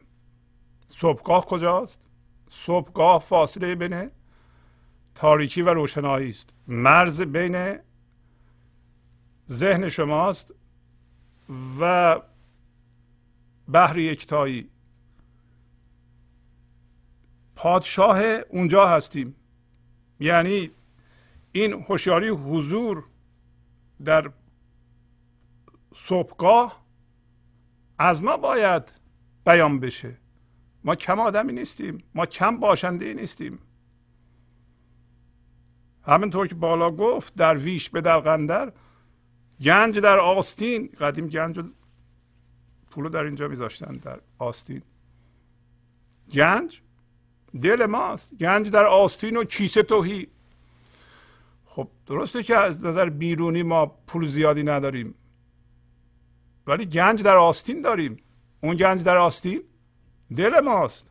[0.87, 2.09] صبحگاه کجاست؟
[2.49, 4.11] صبحگاه فاصله بین
[5.15, 6.55] تاریکی و روشنایی است.
[6.69, 7.79] مرز بین
[9.51, 10.55] ذهن شماست
[11.81, 12.21] و
[13.73, 14.72] بحر یکتایی.
[17.63, 19.35] پادشاه اونجا هستیم.
[20.21, 20.71] یعنی
[21.53, 23.05] این هوشیاری حضور
[24.05, 24.31] در
[25.95, 26.85] صبحگاه
[27.99, 28.95] از ما باید
[29.47, 30.19] بیان بشه.
[30.85, 33.59] ما کم آدمی نیستیم ما کم باشنده نیستیم.
[36.03, 38.73] همینطور که بالا گفت در ویش به قندر
[39.61, 41.61] گنج در آستین قدیم گنج
[42.91, 44.83] پولو در اینجا میذاشتن در آستین.
[46.33, 46.83] گنج
[47.61, 48.35] دل ماست.
[48.35, 50.29] گنج در آستین و کیسه توهی
[51.67, 55.15] خب درسته که از نظر بیرونی ما پول زیادی نداریم.
[56.67, 58.17] ولی گنج در آستین داریم.
[58.61, 59.63] اون گنج در آستین
[60.37, 61.11] دل ماست.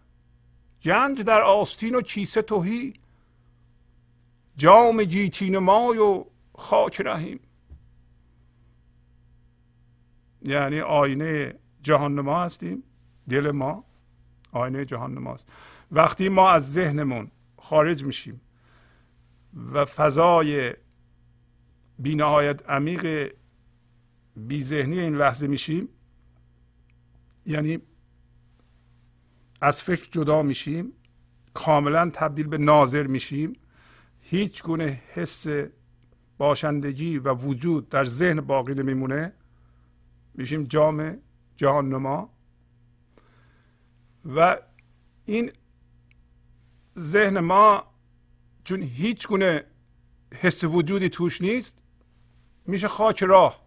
[0.84, 2.94] گنج در آستین و کیسه توهی
[4.58, 6.26] جام جیتین مای و
[6.56, 7.40] خاک رحیم.
[10.42, 12.84] یعنی آینه جهان ما هستیم.
[13.30, 13.84] دل ما
[14.52, 15.48] آینه جهان ماست
[15.92, 18.42] وقتی ما از ذهنمون خارج میشیم
[19.74, 20.74] و فضای
[22.00, 23.34] بینهایت عمیق
[24.36, 25.90] بی ذهنی این لحظه میشیم
[27.46, 27.80] یعنی
[29.62, 30.94] از فکر جدا میشیم
[31.54, 33.54] کاملا تبدیل به ناظر میشیم
[34.20, 35.48] هیچ گونه حس
[36.38, 39.34] باشندگی و وجود در ذهن باقی نمیمونه
[40.34, 41.18] میشیم جام
[41.58, 42.30] جهان نما.
[44.36, 44.58] و
[45.26, 45.52] این
[47.02, 47.84] ذهن ما
[48.64, 49.64] چون هیچ گونه
[50.42, 51.78] حس وجودی توش نیست
[52.66, 53.62] میشه خاک راه.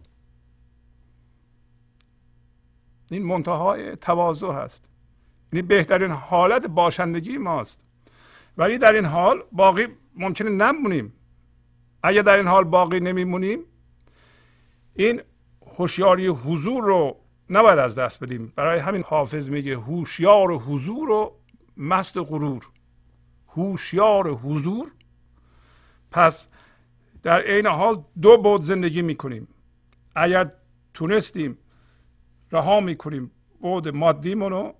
[3.11, 4.85] این منتهای تواضع هست.
[5.53, 7.79] یعنی بهترین حالت باشندگی ماست.
[8.57, 11.13] ولی در این حال باقی ممکنه نمونیم.
[12.03, 13.59] اگر در این حال باقی نمیمونیم
[14.93, 15.21] این
[15.77, 17.17] هوشیاری حضور رو
[17.49, 18.53] نباید از دست بدیم.
[18.55, 21.39] برای همین حافظ میگه هوشیار حضور و
[21.77, 22.69] مست غرور.
[23.55, 24.91] هوشیار حضور.
[26.11, 26.47] پس
[27.23, 29.47] در عین حال دو بود زندگی می‌کنیم.
[30.15, 30.51] اگر
[30.93, 31.57] تونستیم
[32.51, 34.73] رها می‌کنیم بود مادیمونو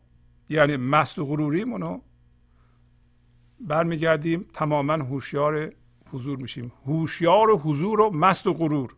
[0.49, 2.01] یعنی مست و غروریمونو
[3.59, 5.71] برمیگردیم تماما هوشیار
[6.11, 6.71] حضور میشیم.
[6.85, 8.95] هوشیار حضور و مست و غرور.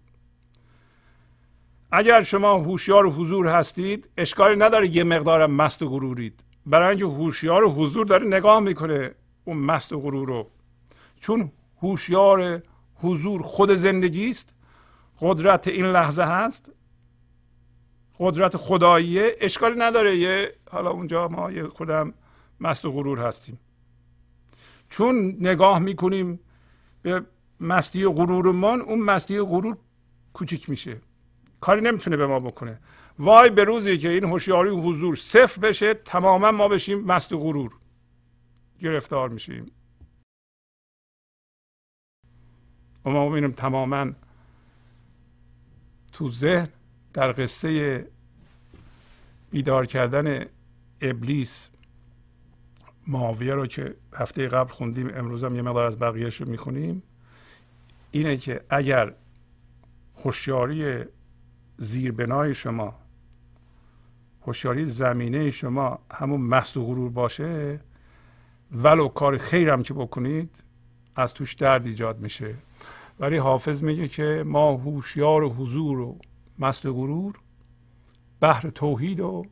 [1.92, 6.44] اگر شما هوشیار حضور هستید اشکالی نداره یه مقدار مست و غرورید.
[6.66, 9.16] برای اینکه هوشیار حضور داره نگاه می‌کنه.
[9.48, 10.48] اون مست و غرور رو.
[11.20, 12.64] چون هوشیار
[12.96, 14.56] حضور خود زندگی است
[15.20, 16.72] قدرت این لحظه هست
[18.20, 22.14] قدرت خداییه اشکالی نداره یه حالا اونجا ما یه خودم
[22.60, 23.60] مست و غرور هستیم.
[24.90, 26.40] چون نگاه می‌کنیم
[27.02, 27.26] به
[27.60, 29.78] مستی غرورمان اون مستی غرور
[30.34, 30.98] کوچیک میشه.
[31.62, 32.80] کاری نمی‌تونه به ما بکنه.
[33.20, 37.40] وای به روزی که این هوشیاری و حضور صفر بشه تماما ما بشیم مست و
[37.40, 37.72] غرور.
[38.80, 39.72] گرفتار میشیم.
[43.06, 44.12] و ما ببینیم تماما
[46.12, 46.70] تو ذهن
[47.14, 48.08] در قصه
[49.52, 50.46] بیدار کردن
[51.02, 51.70] ابلیس
[53.08, 57.04] معاویه رو که هفته قبل خوندیم امروز هم یه مقدار از بقیهش رو می‌خونیم
[58.12, 59.14] اینه که اگر
[60.24, 61.06] هوشیاری
[61.78, 63.00] زیربنای شما
[64.42, 67.80] هوشیاری زمینه شما همون مست و غرور باشه
[68.72, 70.64] ولو کار خیرم که بکنید
[71.16, 72.56] از توش درد ایجاد میشه.
[73.20, 76.20] ولی حافظ میگه که ما هوشیار و حضور و
[76.60, 77.36] مست و غرور
[78.40, 79.46] بحر توحید و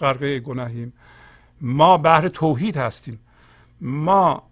[0.00, 0.92] غرقه گناهیم.
[1.60, 3.20] ما بحر توحید هستیم.
[3.80, 4.42] ما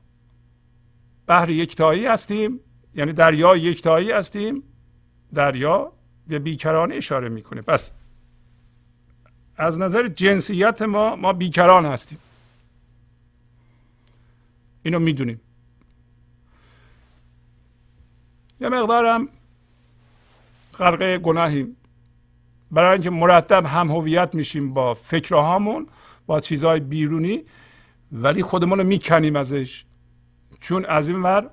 [1.27, 2.61] بحر یکتایی هستیم
[2.95, 4.63] یعنی دریا یکتایی هستیم.
[5.35, 5.93] دریا
[6.29, 7.63] به بیکرانه اشاره می‌کنه.
[7.63, 7.93] پس
[9.57, 12.19] از نظر جنسیت ما ما بیکران هستیم.
[14.85, 15.41] اینو می‌دونیم.
[18.61, 19.29] یه مقدارم
[20.79, 21.77] غرقه گناهیم.
[22.71, 25.89] برای اینکه مرتب هم هویت میشیم با فکرهامون
[26.27, 27.45] با چیزهای بیرونی
[28.13, 29.85] ولی خودمون رو می‌کنیم ازش.
[30.61, 31.51] چون از این ور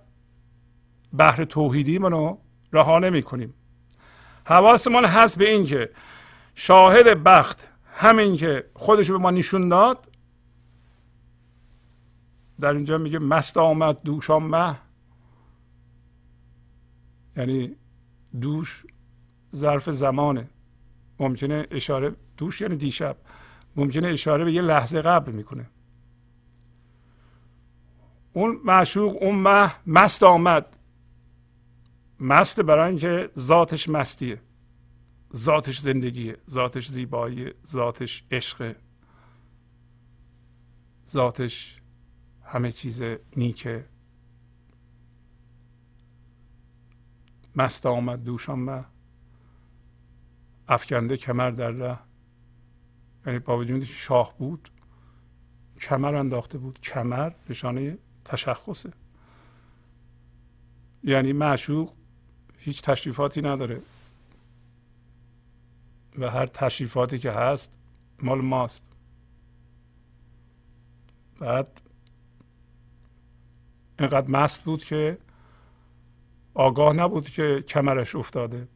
[1.17, 2.38] بحر توحیدی منو
[2.74, 3.54] رها نمی کنیم
[4.46, 5.89] حواسمون هست به این که
[6.56, 10.08] شاهد بخت همین که خودش به ما نشون داد
[12.62, 14.78] در اینجا میگه مست آمد دوشان مه.
[17.38, 17.76] یعنی
[18.41, 18.86] دوش
[19.56, 20.50] ظرف زمانه.
[21.19, 23.17] ممکنه اشاره دوش یعنی دیشب.
[23.76, 25.69] ممکنه اشاره به یه لحظه قبل می‌کنه.
[28.34, 30.78] اون معشوق اون مه مست آمد.
[32.19, 34.41] مست برای اینکه ذاتش مستیه.
[35.36, 36.38] ذاتش زندگیه.
[36.50, 38.76] ذاتش زیبایی ذاتش عشق
[41.10, 41.81] ذاتش
[42.52, 43.02] همه چیز
[43.38, 43.86] نیکه.
[47.56, 48.86] مست آمد دوشان مه.
[50.68, 52.00] افکنده کمر در ره.
[53.26, 54.70] یعنی با وجود شاه بود
[55.80, 56.80] کمر انداخته بود.
[56.82, 58.94] کمر نشانه تشخصه.
[61.04, 61.94] یعنی معشوق
[62.58, 63.82] هیچ تشریفاتی نداره.
[66.18, 67.80] و هر تشریفاتی که هست
[68.20, 68.84] مال ماست.
[71.40, 71.82] بعد
[74.02, 75.18] اینقدر مست بود که
[76.54, 78.68] آگاه نبود که کمرش افتاده.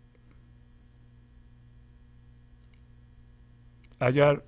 [4.00, 4.42] اگر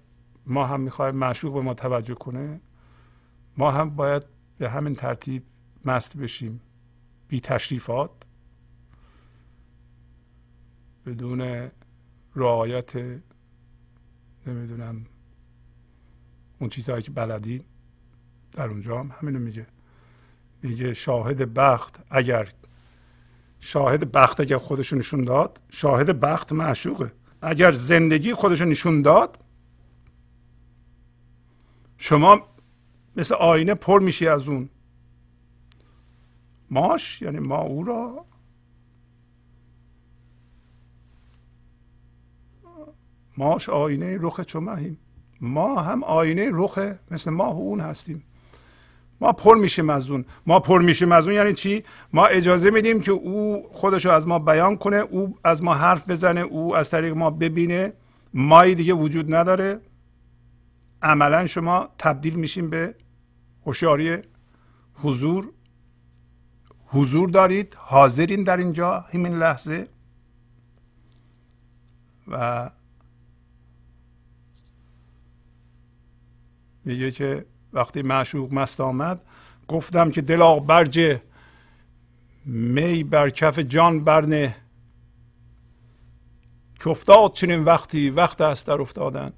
[0.46, 2.62] ما هم می‌خوایم معشوق به ما توجه کنه
[3.58, 4.24] ما هم باید
[4.58, 5.44] به همین ترتیب
[5.86, 6.62] مست بشیم.
[7.28, 8.12] بی تشریفات
[11.06, 11.72] بدون
[12.36, 12.96] رعایت
[14.48, 15.06] نمی‌دونم
[16.60, 17.66] اون چیزهایی که بلدی
[18.52, 19.68] در اونجا هم همینو میگه.
[20.64, 22.50] میگه شاهد بخت اگر
[23.60, 27.12] شاهد بخت اگر خودشو نشون داد شاهد بخت معشوقه.
[27.42, 29.38] اگر زندگی خودشو نشون داد
[31.98, 32.48] شما
[33.16, 34.70] مثل آینه پر میشی از اون.
[36.70, 38.26] ماش یعنی ما او را.
[43.38, 44.98] ماش آینه رخ چمهیم
[45.42, 46.80] ما هم آینه رخ
[47.12, 48.24] مثل ماه اون هستیم.
[49.22, 50.26] ما پر میشیم از اون.
[50.46, 54.28] ما پر میشیم از اون یعنی چی؟ ما اجازه میدیم که او خودش رو از
[54.28, 57.94] ما بیان کنه او از ما حرف بزنه او از طریق ما ببینه.
[58.34, 59.80] مایی دیگه وجود نداره.
[61.02, 62.96] عملا شما تبدیل میشیم به
[63.66, 64.18] هوشیاری
[64.94, 65.50] حضور.
[66.88, 69.88] حضور دارید حاضرین در اینجا همین لحظه.
[72.28, 72.70] و
[76.86, 77.46] میگه که
[77.78, 79.22] وقتی معشوق مست آمد
[79.68, 81.22] گفتم که دلا برجه
[82.46, 84.56] می بر کف جان برنه.
[86.80, 89.32] که افتاد چنین وقتی وقت است در افتادن.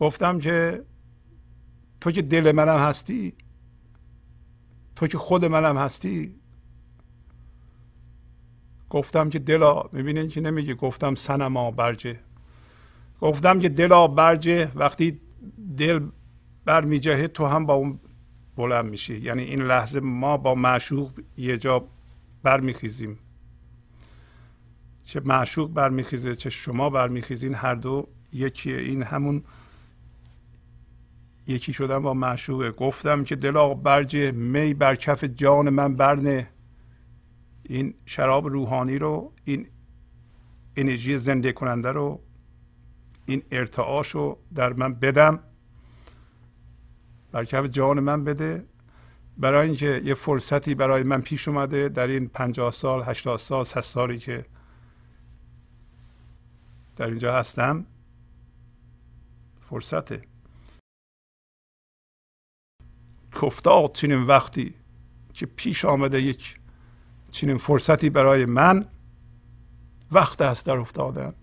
[0.00, 0.84] گفتم که
[2.00, 3.32] تو که دل منم هستی
[4.96, 6.34] تو که خود منم هستی.
[8.90, 12.18] گفتم که دلا می‌بینین که نمیگه گفتم سنما برجه
[13.20, 15.20] گفتم که دلا برجه وقتی
[15.78, 16.00] دل
[16.64, 17.98] برمیجهه تو هم با اون
[18.56, 19.18] بلند میشی.
[19.18, 21.84] یعنی این لحظه ما با معشوق یه جا
[22.42, 23.18] برمیخیزیم.
[25.02, 28.76] چه معشوق برمیخیزه چه شما برمیخیزین هر دو یکیه.
[28.76, 29.42] این همون
[31.46, 32.70] یکی شدم با معشوقه.
[32.70, 36.48] گفتم که دلا برجه می بر کف جان من برنه.
[37.62, 39.66] این شراب روحانی رو این
[40.76, 42.20] انرژی زنده کننده رو
[43.26, 45.38] این ارتعاش رو در من بدم.
[47.32, 48.66] بر کف جان من بده.
[49.38, 53.80] برای اینکه یه فرصتی برای من پیش اومده در این پنجاه سال هشتاد سال ست
[53.80, 54.46] سالی که
[56.96, 57.86] در اینجا هستم.
[59.60, 60.22] فرصته
[63.42, 64.74] کفتاد چنین وقتی
[65.32, 66.58] که پیش آمده یک
[67.30, 68.86] چنین فرصتی برای من
[70.12, 71.34] وقت است در افتادن.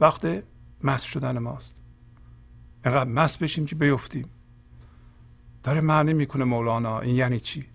[0.00, 0.42] وقت
[0.84, 1.74] مست شدن ماست.
[2.84, 4.28] اینقدر مست بشیم که بیفتیم.
[5.62, 7.66] داره معنی می‌کنه مولانا این یعنی چی؟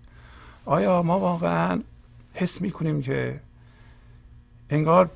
[0.64, 1.82] آیا ما واقعا
[2.34, 3.40] حس می‌کنیم که
[4.70, 5.10] انگار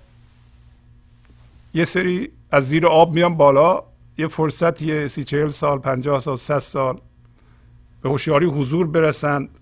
[1.74, 3.82] یه سری از زیر آب میان بالا
[4.18, 7.00] یه فرصتی سی چهل سال پنجاه سال ست سال
[8.02, 9.58] به هوشیاری حضور برسند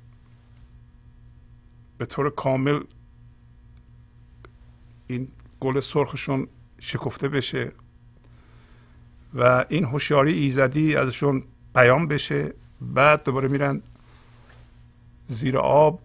[1.98, 2.80] به طور کامل
[5.06, 5.28] این
[5.60, 6.48] گل سرخشون
[6.86, 7.72] شکفته بشه
[9.34, 11.44] و این هوشیاری ایزدی ازشون
[11.74, 12.54] بیان بشه.
[12.80, 13.82] بعد دوباره میرن
[15.28, 16.00] زیر آب.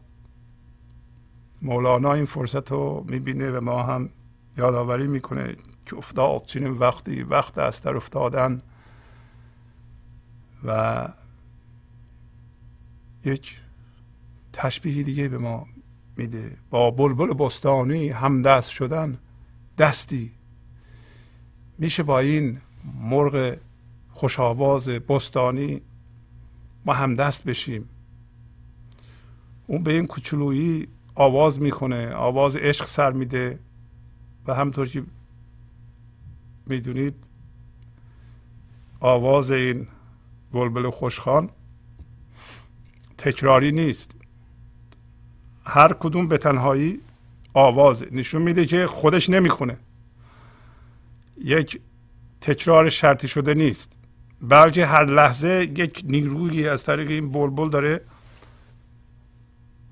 [1.62, 4.10] مولانا این فرصت رو می‌بینه و ما هم
[4.58, 6.46] یادآوری می‌کنه که افتاد.
[6.46, 8.62] چنین وقتی وقت است در افتادن
[10.65, 11.08] و
[13.26, 13.60] یک
[14.54, 15.67] تشبیه دیگه به ما
[16.17, 16.58] میده.
[16.70, 19.17] با بلبل بستانی همدست شدن
[19.78, 20.32] دستی
[21.82, 22.62] میشه با این
[23.02, 23.58] مرغ
[24.10, 25.82] خوشاواز بستانی
[26.86, 27.89] ما همدست بشیم.
[29.67, 33.60] اون به این کوچولویی آواز می‌کنه آواز عشق سر میده
[34.48, 35.04] و همطور که
[36.65, 37.15] می‌دونید
[39.00, 39.88] آواز این
[40.51, 41.49] بلبل خوشخان
[43.18, 44.16] تکراری نیست.
[45.64, 46.99] هر کدوم به تنهایی
[47.53, 49.78] آواز نشون میده که خودش نمی‌خونه.
[51.44, 51.82] یک
[52.42, 53.98] تکرار شرطی شده نیست.
[54.42, 58.02] بلکه هر لحظه یک نیرویی از طریق این بلبل داره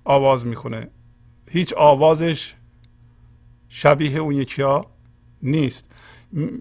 [0.03, 0.89] آواز می‌خونه.
[1.49, 2.53] هیچ آوازش
[3.69, 4.85] شبیه اون یکی ها
[5.43, 5.85] نیست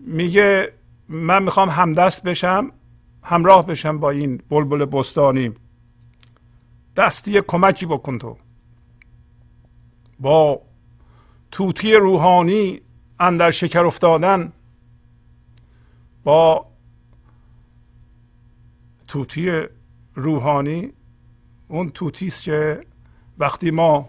[0.06, 0.72] میگه
[1.08, 2.70] من می‌خوام همدست بشم
[3.22, 5.52] همراه بشم با این بلبل بستانی.
[6.96, 8.36] دستی کمکی بکن تو.
[10.20, 10.62] با
[11.50, 12.80] توتی روحانی
[13.20, 14.52] اندر شکر افتادن
[16.28, 16.66] با
[19.06, 19.62] توتی
[20.14, 20.92] روحانی
[21.68, 22.86] اون توتیست که
[23.38, 24.08] وقتی ما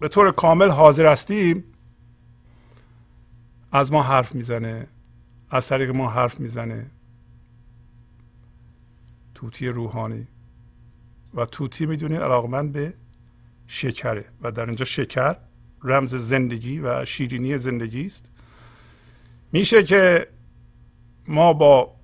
[0.00, 1.64] به طور کامل حاضر هستیم
[3.72, 4.86] از ما حرف می‌زنه
[5.50, 6.90] از طریق ما حرف می‌زنه.
[9.34, 10.26] توتی روحانی.
[11.34, 12.94] و توتی می‌دونید علاقمند به
[13.66, 14.24] شکره.
[14.42, 15.36] و در اینجا شکر
[15.82, 18.30] رمز زندگی و شیرینی زندگی است.
[19.52, 20.28] میشه که
[21.30, 21.94] ما با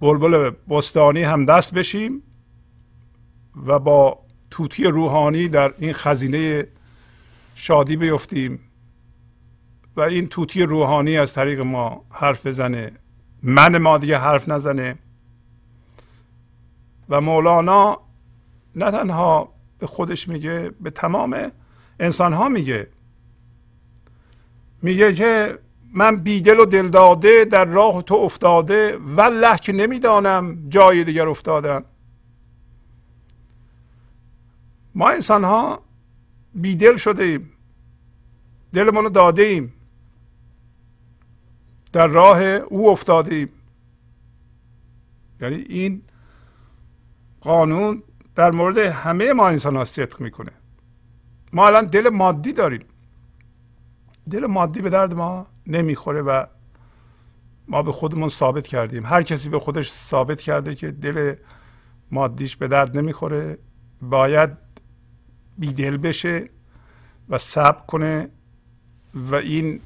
[0.00, 2.22] بلبل بستانی هم دست بشیم
[3.66, 4.18] و با
[4.50, 6.66] توتی روحانی در این خزینه
[7.54, 8.60] شادی بیفتیم
[9.96, 12.92] و این توتی روحانی از طریق ما حرف بزنه.
[13.42, 14.98] من ما دیگه حرف نزنه.
[17.08, 18.00] و مولانا
[18.76, 21.52] نه تنها به خودش میگه به تمام
[22.00, 22.86] انسان ها میگه.
[24.82, 25.58] میگه که
[25.96, 31.84] من بیدل و دل داده در راه تو افتاده والله که نمی‌دانم جای دیگر افتادم
[34.94, 35.82] ما انسان ها
[36.54, 37.52] بیدل شده ایم
[38.72, 39.72] دلمون رو داده ایم
[41.92, 43.48] در راه او افتاده ایم
[45.40, 46.02] یعنی این
[47.40, 48.02] قانون
[48.34, 50.52] در مورد همه ما انسان ها صدق می‌کنه.
[51.52, 52.84] ما الان دل مادی داریم.
[54.30, 56.46] دل مادی به درد ما نمی‌خوره و
[57.68, 59.06] ما به خودمون ثابت کردیم.
[59.06, 61.34] هر کسی به خودش ثابت کرده که دل
[62.10, 63.58] مادیش به درد نمی‌خوره
[64.02, 64.50] باید
[65.58, 66.48] بیدل بشه
[67.28, 68.28] و صبر کنه
[69.14, 69.80] و این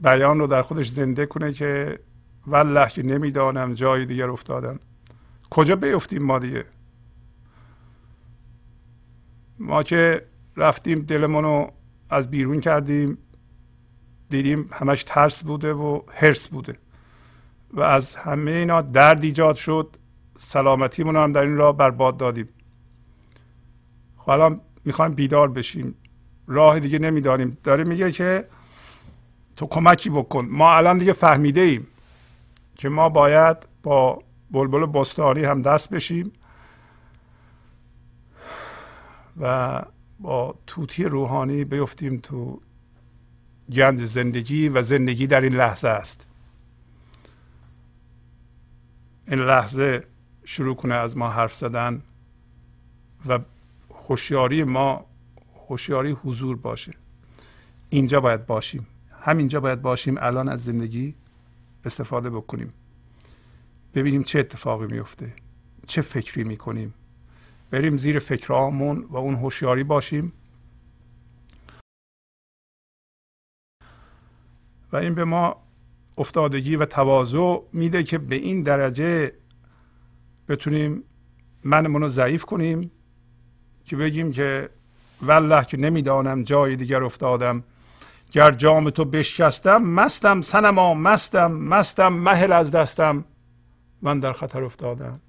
[0.00, 1.98] بیان رو در خودش زنده کنه که
[2.46, 4.78] والله که نمی‌دانم جای دیگر افتادن.
[5.50, 6.64] کجا بیفتیم ما دیگه؟
[9.58, 11.72] ما که رفتیم دلمون رو
[12.10, 13.18] از بیرون کردیم.
[14.32, 16.76] دیدیم همش ترس بوده و هرس بوده.
[17.72, 19.96] و از همه اینا درد ایجاد شد.
[20.38, 22.48] سلامتیمون هم در این راه برباد دادیم.
[24.16, 25.94] خب می‌خوایم بیدار بشیم.
[26.46, 27.58] راه دیگه نمی‌دانیم.
[27.64, 28.48] داره میگه که
[29.56, 30.46] تو کمکی بکن.
[30.50, 31.86] ما الان دیگه فهمیده ایم
[32.76, 36.32] که ما باید با بلبل بستانی هم دست بشیم
[39.40, 39.82] و
[40.20, 42.60] با توتی روحانی بیفتیم تو
[43.72, 46.26] گنج زندگی و زندگی در این لحظه است.
[49.28, 50.04] این لحظه
[50.44, 52.02] شروع کنه از ما حرف زدن
[53.26, 53.38] و
[54.08, 55.06] هوشیاری ما
[55.68, 56.92] هوشیاری حضور باشه.
[57.90, 58.86] اینجا باید باشیم.
[59.20, 60.14] همینجا باید باشیم.
[60.20, 61.14] الان از زندگی
[61.84, 62.72] استفاده بکنیم.
[63.94, 65.32] ببینیم چه اتفاقی میفته.
[65.86, 66.94] چه فکری می‌کنیم.
[67.70, 70.32] بریم زیر فکرامون و اون هوشیاری باشیم.
[74.92, 75.56] و این به ما
[76.18, 79.32] افتادگی و تواضع میده که به این درجه
[80.48, 81.04] بتونیم
[81.64, 82.90] منمون رو ضعیف کنیم
[83.84, 84.70] که بگیم که
[85.22, 87.64] والله که نمی‌دانم جای دیگر افتادم.
[88.32, 93.24] گر جام تو بشکستم مستم سنما مستم مستم مهل از دستم.
[94.02, 95.20] من در خطر افتادم.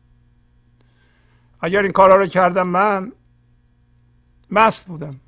[1.61, 3.11] اگر این کارها رو کردم من
[4.51, 5.19] مست بودم.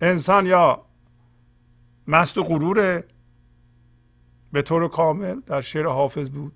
[0.00, 0.82] انسان یا
[2.08, 3.04] مست و غروره
[4.52, 6.52] به طور کامل در شعر حافظ بود.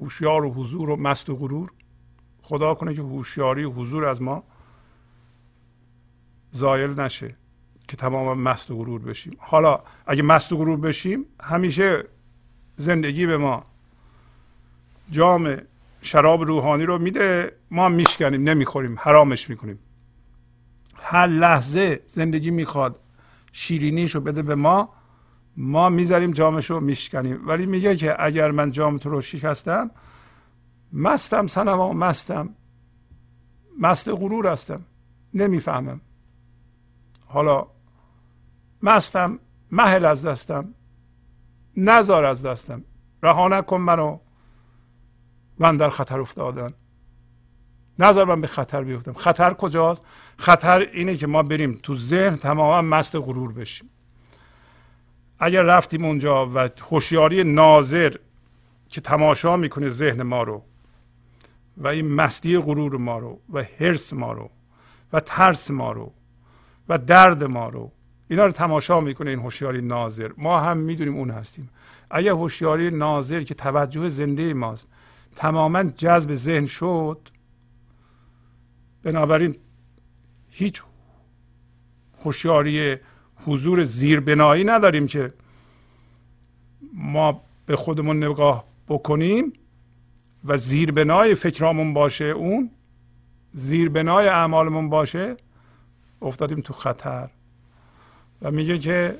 [0.00, 1.70] هوشیار و حضور و مست و غرور.
[2.42, 4.42] خدا کنه که هوشیاری و حضور از ما
[6.50, 7.36] زایل نشه
[7.88, 9.36] که تمام مست و غرور بشیم.
[9.38, 12.04] حالا اگه مست و غرور بشیم همیشه
[12.76, 13.64] زندگی به ما
[15.10, 15.58] جام
[16.02, 17.52] شراب روحانی رو میده.
[17.70, 19.78] ما میشکنیم نمی‌خوریم حرامش می‌کنیم.
[20.96, 23.02] هر لحظه زندگی می‌خواد
[23.52, 24.94] شیرینیش رو بده به ما
[25.56, 27.48] ما می‌ذاریم جامش رو میشکنیم.
[27.48, 29.90] ولی میگه که اگر من جام تو رو شکستم
[30.92, 32.48] مستم سنما مستم.
[33.80, 34.84] مست غرور هستم.
[35.34, 36.00] نمی‌فهمم.
[37.26, 37.66] حالا
[38.82, 39.38] مستم
[39.70, 40.74] محل از دستم
[41.76, 42.84] نزار از دستم.
[43.22, 44.18] رها نکن منو.
[45.58, 46.72] من در خطر افتادن.
[48.00, 49.12] نظر من به خطر بیفتم.
[49.12, 50.02] خطر کجاست؟
[50.36, 53.90] خطر اینه که ما بریم تو ذهن تماما مست غرور بشیم.
[55.38, 58.14] اگر رفتیم اونجا و هوشیاری ناظر
[58.88, 60.62] که تماشا می‌کنه ذهن ما رو
[61.76, 64.50] و این مستی غرور ما رو و حرس ما رو
[65.12, 66.12] و ترس ما رو
[66.88, 67.92] و درد ما رو
[68.28, 70.30] اینا رو تماشا می‌کنه این هوشیاری ناظر.
[70.38, 71.70] ما هم می‌دونیم اون هستیم.
[72.10, 74.88] اگر هوشیاری ناظر که توجه زنده ماست
[75.36, 77.18] تماما جذب ذهن شد
[79.02, 79.56] بنابراین
[80.50, 80.82] هیچ
[82.24, 82.96] هوشیاری
[83.46, 85.32] حضور زیربنایی نداریم که
[86.94, 89.52] ما به خودمون نگاه بکنیم
[90.44, 92.70] و زیربنای فکرامون باشه اون
[93.52, 95.36] زیربنای اعمالمون باشه
[96.22, 97.30] افتادیم تو خطر.
[98.42, 99.18] و میگه که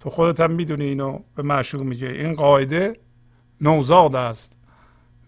[0.00, 2.08] تو خودت هم می‌دونی اینو به معشوق میگه.
[2.08, 2.96] این قاعده
[3.60, 4.52] نوزاد است.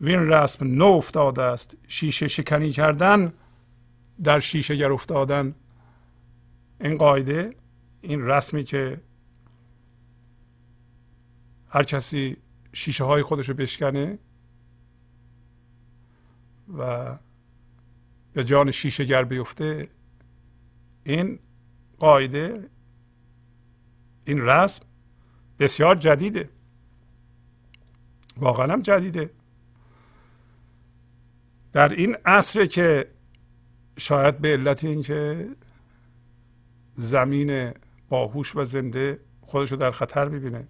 [0.01, 1.77] وین رسم نو افتاده است.
[1.89, 3.33] شیشه شکنی کردن
[4.23, 5.55] در شیشه گر افتادن
[6.81, 7.57] این قاعده
[8.01, 9.01] این رسمی که
[11.69, 12.37] هر کسی
[12.73, 14.19] شیشه های خودشو بشکنه
[16.79, 17.15] و
[18.33, 19.89] به جان شیشه گر بیفته
[21.05, 21.39] این
[21.99, 22.69] قاعده
[24.25, 24.85] این رسم
[25.59, 26.51] بسیار جدیده.
[28.37, 29.31] واقعا هم جدیده.
[31.73, 33.11] در این عصر که
[33.99, 35.49] شاید به علت اینکه
[36.95, 37.73] زمین
[38.09, 40.69] باهوش و زنده خودشو در خطر می‌بینه.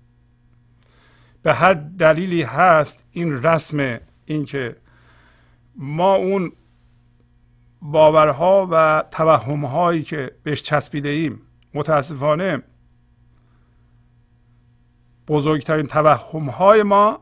[1.42, 4.76] به هر دلیلی هست این رسم اینکه
[5.76, 6.52] ما اون
[7.82, 11.40] باورها و توهمهایی که بهش چسبیده ایم
[11.74, 12.62] متاسفانه
[15.28, 17.20] بزرگترین توهمهای ما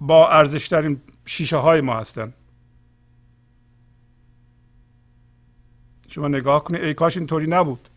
[0.00, 2.34] با ارزشترین شیشه های ما هستند
[6.08, 7.88] شما نگاه کنید ای کاش اینطوری نبود.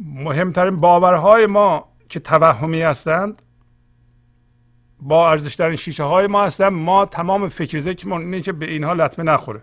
[0.00, 3.42] مهمترین باورهای ما که توهمی هستند؟
[5.00, 6.72] با ارزشترین شیشه های ما هستند.
[6.72, 9.62] ما تمام فکر ذکرمون اینه که به اینها لطمه نخوره.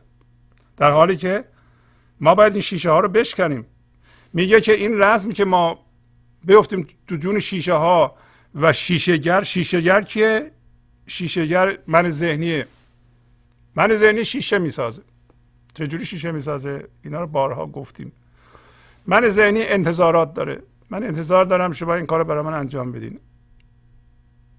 [0.77, 1.45] در حالی که
[2.19, 3.65] ما باید این شیشه ها رو بشکنیم.
[4.33, 5.79] میگه که این رزمی که ما
[6.43, 8.15] بیفتیم تو جون شیشه ها
[8.55, 10.51] و شیشهگر شیشهگر کیه؟
[11.07, 12.67] شیشهگر من ذهنیه.
[13.75, 15.01] من ذهنی شیشه می‌سازه.
[15.73, 18.11] چجوری شیشه می‌سازه؟ اینا رو بارها گفتیم.
[19.07, 20.63] من ذهنی انتظارات داره.
[20.89, 23.19] من انتظار دارم شما این کار رو برای من انجام بدین.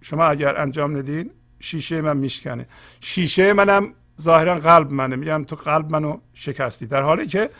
[0.01, 2.67] شما اگر انجام ندین شیشه من میشکنه.
[3.01, 5.17] شیشه منم ظاهرا قلب منه.
[5.17, 6.87] میگم تو قلب منو شکستی.
[6.87, 7.51] در حالی که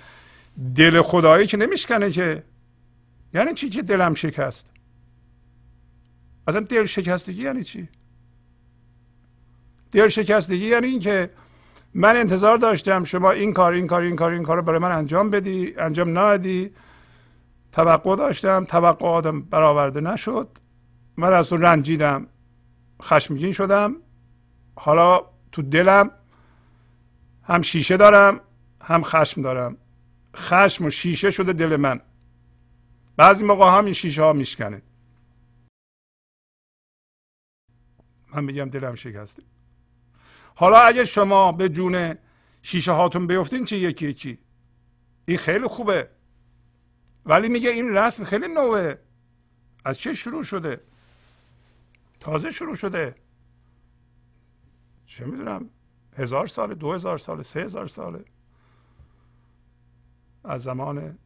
[0.75, 2.43] دل خدایی که نمیشکنه که.
[3.35, 4.67] یعنی چی که دلم شکست؟
[6.49, 7.89] اصلا دل شکستگی یعنی چی؟
[9.91, 11.31] دل شکستگی یعنی این که
[11.95, 14.93] من انتظار داشتم شما این کار این کار این کار این کار رو برای من
[14.93, 15.75] انجام بدی.
[15.79, 16.75] انجام ندی
[17.73, 18.65] توقع داشتم.
[18.65, 20.59] توقع آدم برآورده نشد.
[21.17, 22.27] من از تو رنجیدم.
[23.03, 23.97] خشمگین شدم.
[24.77, 25.21] حالا
[25.53, 26.11] تو دلم
[27.43, 28.41] هم شیشه دارم
[28.83, 29.77] هم خشم دارم.
[30.37, 32.01] خشم و شیشه شده دل من.
[33.17, 34.83] بعضی موقع هم این شیشه ها میشکنه.
[38.35, 39.43] من میگم دلم شکسته.
[40.55, 42.15] حالا اگه شما به جون
[42.63, 44.39] شیشه هاتون بیفتین چی یکی یکی؟
[45.29, 46.11] این خیلی خوبه.
[47.27, 48.95] ولی میگه این رسم خیلی نوه
[49.85, 50.81] از چه شروع شده؟
[52.21, 53.15] تازه شروع شده.
[55.07, 55.71] چه می‌دونم؟
[56.17, 58.25] هزار سال دو هزار سال سه هزار ساله.
[60.45, 61.19] از زمان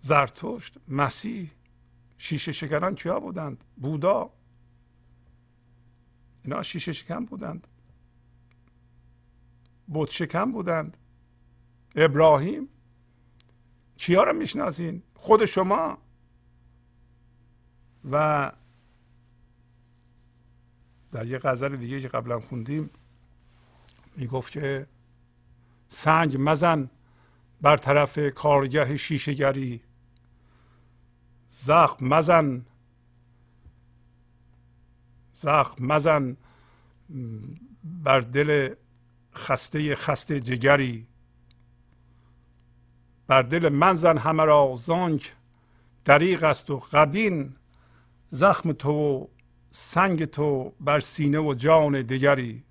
[0.00, 1.50] زرتشت مسیح
[2.18, 4.30] شیشه شکنان کیا بودند؟ بودا.
[6.50, 7.66] اینا شیشه شکن بودند.
[9.92, 10.96] بت شکن بودند.
[11.96, 12.68] ابراهیم
[13.96, 15.98] کیا رو می‌شناسین؟ خود شما؟
[18.10, 18.52] و
[21.12, 22.90] در یه غزل دیگه که قبلا خوندیم
[24.16, 24.86] می‌گفت که
[25.88, 26.90] سنگ مزن
[27.60, 29.82] بر طرف کارگه شیشهگری.
[31.48, 32.66] زخم مزن
[35.40, 36.36] زخم مزن.
[37.84, 38.74] بر دل
[39.34, 41.06] خسته خسته جگری.
[43.26, 45.34] بر دل من زن همه را زانک.
[46.04, 47.56] دریغ است و غبین.
[48.28, 49.26] زخم تو و
[49.70, 52.64] سنگ تو بر سینه و جان دیگری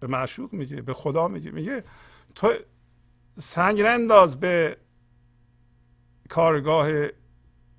[0.00, 1.84] به معشوق میگه به خدا میگه میگه
[2.34, 2.54] تو
[3.38, 4.76] سنگ ننداز به
[6.28, 6.88] کارگاه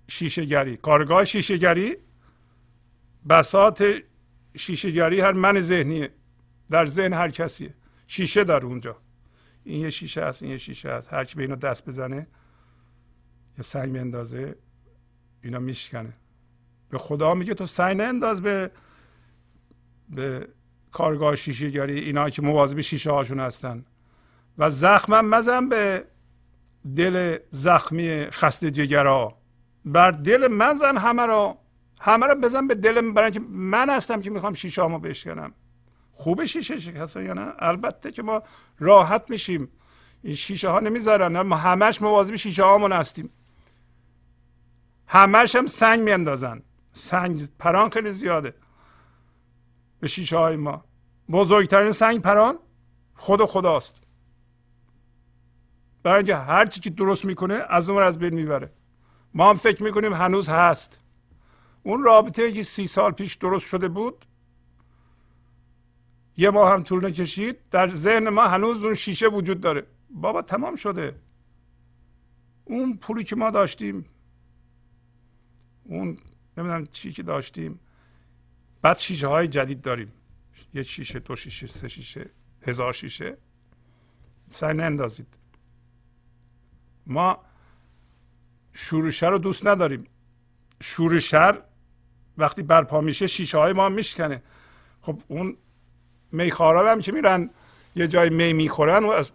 [0.08, 0.78] شیشهگری.
[0.78, 2.05] کارگاه شیشهگری؟
[3.30, 3.86] بسات
[4.58, 6.10] شیشهگری هر من ذهنیه
[6.70, 7.74] در ذهن هر کسیه.
[8.08, 8.98] شیشه داره اونجا.
[9.64, 11.14] این یه شیشه است این یه شیشه است.
[11.14, 12.28] هر کی به اینا دست بزنه
[13.58, 14.56] یه سنگ میندازه
[15.44, 16.14] اینا میشکنه.
[16.90, 18.72] به خدا میگه تو سعی انداز به
[20.10, 20.48] به
[20.92, 23.86] کارگاه شیشه گری اینا که مواظب شیشه هاشون هستن.
[24.58, 26.06] و زخمم مزن به
[26.96, 29.38] دل زخمی خسته جگرا.
[29.86, 31.58] بر دل مزن همه را.
[32.02, 35.54] همه را بزن به دل برای که من هستم که می‌خوام شیشه هامو بشکنم.
[36.12, 38.44] خوب شیشه شکسته یا نه؟ البته که ما
[38.80, 39.70] راحت میشیم.
[40.24, 43.30] این شیشه ها نمی‌ذارن ما همش مواظب شیشه هامون هستیم.
[45.08, 46.62] همش هم سنگ میاندازن.
[46.92, 48.54] سنگ پران خیلی زیاده
[50.00, 50.84] به شیشه های ما.
[51.30, 52.60] بزرگترین سنگ پران
[53.16, 53.96] خود خداست.
[56.04, 58.74] برای اینکه هر چی که درست می‌کنه از اون از بین می‌بره.
[59.34, 61.02] ما هم فکر می‌کنیم هنوز هست.
[61.86, 64.26] اون رابطه که سی سال پیش درست شده بود
[66.38, 69.88] یه ماه هم طول نکشید در ذهن ما هنوز اون شیشه وجود داره.
[70.10, 71.16] بابا تمام شده.
[72.66, 74.06] اون پولی که ما داشتیم
[75.84, 76.18] اون
[76.58, 77.80] نمی‌دونم چی که داشتیم
[78.82, 80.14] بعد شیشه های جدید داریم.
[80.74, 82.30] یه شیشه دو شیشه سه شیشه
[82.62, 83.38] هزار شیشه.
[84.50, 85.38] سعی نندازید.
[87.08, 87.38] ما
[88.74, 90.04] شورشر رو دوست نداریم.
[90.82, 91.62] شورشر
[92.38, 94.44] وقتی برپا میشه شیشه های ما میشکنه.
[95.02, 95.58] خب اون
[96.32, 97.50] میخارال هم که میرن
[97.96, 99.32] یه جای می می‌خورن و از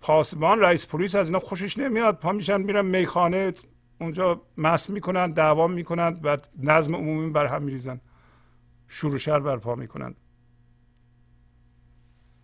[0.00, 2.18] پاسبان رئیس پلیس از اینا خوشش نمیاد.
[2.18, 3.52] پا میشن میرن میخانه
[4.00, 8.00] اونجا مس می‌کنن دعوا می‌کنن و نظم عمومی بر هم میریزن.
[8.88, 10.14] شور برپا می‌کنن.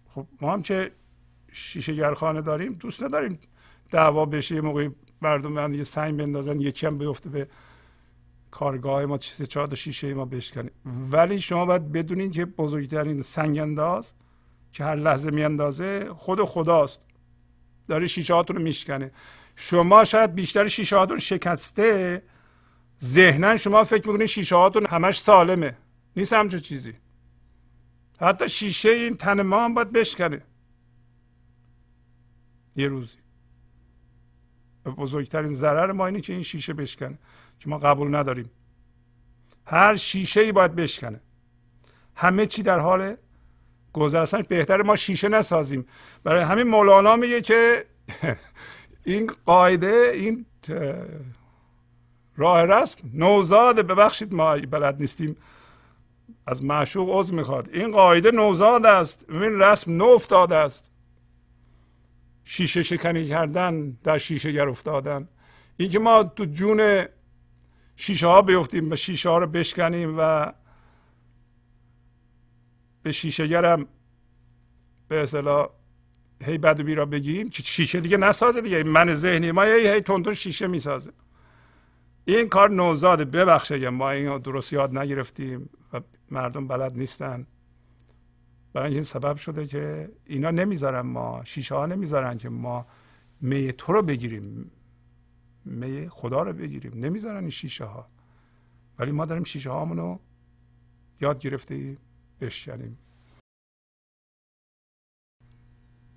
[0.09, 0.93] خب ما هم که
[1.53, 3.39] شیشه گرخانه داریم دوست نداریم
[3.91, 4.91] دعوا بشه یه موقعی
[5.23, 7.49] مردم من یه سنگ بندازن یکی هم بیفته به
[8.53, 10.71] کارگاه ما چیز چهار شیشه ما بشکنه
[11.11, 14.13] ولی شما باید بدونین که بزرگترین سنگ انداز
[14.73, 17.01] که هر لحظه میاندازه خود خداست.
[17.89, 19.11] داره شیشه هاتون رو میشکنه.
[19.57, 22.23] شما شاید بیشتر شیشه هاتون شکسته
[23.05, 25.77] ذهنا شما فکر می‌کنید شیشه هاتون همش سالمه.
[26.17, 26.95] نیست همچون چیزی.
[28.21, 30.43] حتی شیشه این تن ما هم باید بشکنه.
[32.77, 33.19] یه روزی.
[34.85, 37.19] بزرگترین ضرر ما اینه که این شیشه بشکنه.
[37.63, 38.51] که ما قبول نداریم.
[39.67, 41.21] هر شیشه ای باید بشکنه.
[42.15, 43.17] همه چی در حال
[43.93, 45.87] گذر بهتر ما شیشه نسازیم.
[46.25, 47.87] برای همین مولانا میگه که
[49.05, 50.47] این قاعده این
[52.37, 55.37] راه رسم نوزاد ببخشید ما بلد نیستیم
[56.47, 57.69] از معشوق عضو می‌خواد.
[57.73, 59.27] این قاعده نوزاد است.
[59.31, 60.91] این رسم نو افتاده است.
[62.45, 65.29] شیشه شکنی کردن در شیشه گر افتادن.
[65.77, 67.05] این که ما تو جون
[68.03, 70.53] شیشه ها بیفتیم و شیشه ها رو بشکنیم و
[73.03, 73.87] به شیشه گرم
[75.09, 75.69] به اصطلاح
[76.45, 78.83] هی بد و بیرا بگیم که شیشه دیگه نسازه دیگه.
[78.83, 81.13] من ذهنی ما هی هی تون شیشه می‌سازه.
[82.25, 83.25] این کار نوزاده.
[83.25, 86.01] ببخشه ما این درست یاد نگرفتیم و
[86.31, 87.47] مردم بلد نیستن.
[88.73, 92.87] برای این سبب شده که اینا نمی‌ذارن ما شیشه ها نمی‌ذارن که ما
[93.41, 94.71] می تو رو بگیریم.
[95.65, 97.05] می خدا رو بگیریم.
[97.05, 98.09] نمی‌ذارن این شیشه ها.
[98.99, 100.19] ولی ما داریم شیشه هامونو
[101.21, 101.97] یاد گرفته
[102.41, 102.99] بشکنیم.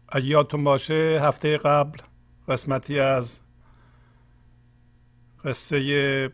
[0.09, 2.01] اگه یادتون باشه هفته قبل
[2.47, 3.41] قسمتی از
[5.43, 6.33] قصه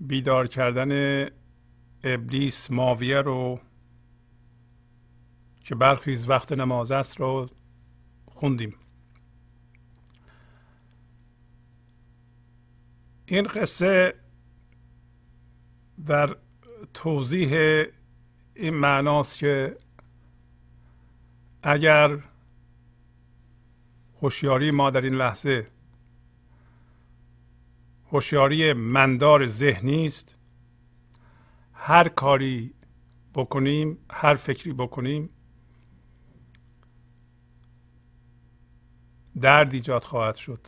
[0.00, 1.26] بیدار کردن
[2.04, 3.60] ابلیس ماویه رو
[5.64, 7.48] که برخیز وقت نماز است رو
[8.26, 8.74] خوندیم.
[13.26, 14.14] این قصه
[16.06, 16.36] در
[16.94, 17.52] توضیح
[18.54, 19.76] این معناست که
[21.62, 22.18] اگر
[24.22, 25.66] هوشیاری ما در این لحظه
[28.12, 30.36] هوشیاری مندار ذهنی است
[31.72, 32.74] هر کاری
[33.34, 35.30] بکنیم هر فکری بکنیم
[39.40, 40.66] درد ایجاد خواهد شد.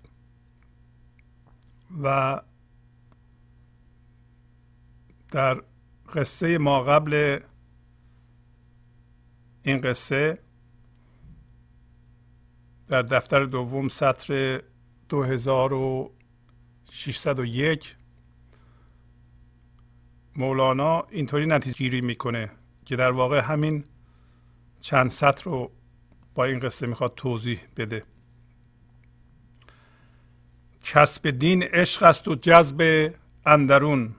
[2.03, 2.41] و
[5.31, 5.63] در
[6.15, 7.39] قصه ما قبل
[9.63, 10.39] این قصه
[12.89, 14.63] در دفتر دوم سطر
[15.09, 17.97] 2601
[20.37, 22.51] مولانا اینطوری نتیجه گیری می‌کنه
[22.85, 23.85] که در واقع همین
[24.81, 25.71] چند سطر رو
[26.35, 28.05] با این قصه می‌خواد توضیح بده.
[30.85, 33.11] کسب دین عشق است و جذب
[33.47, 34.15] اندرون.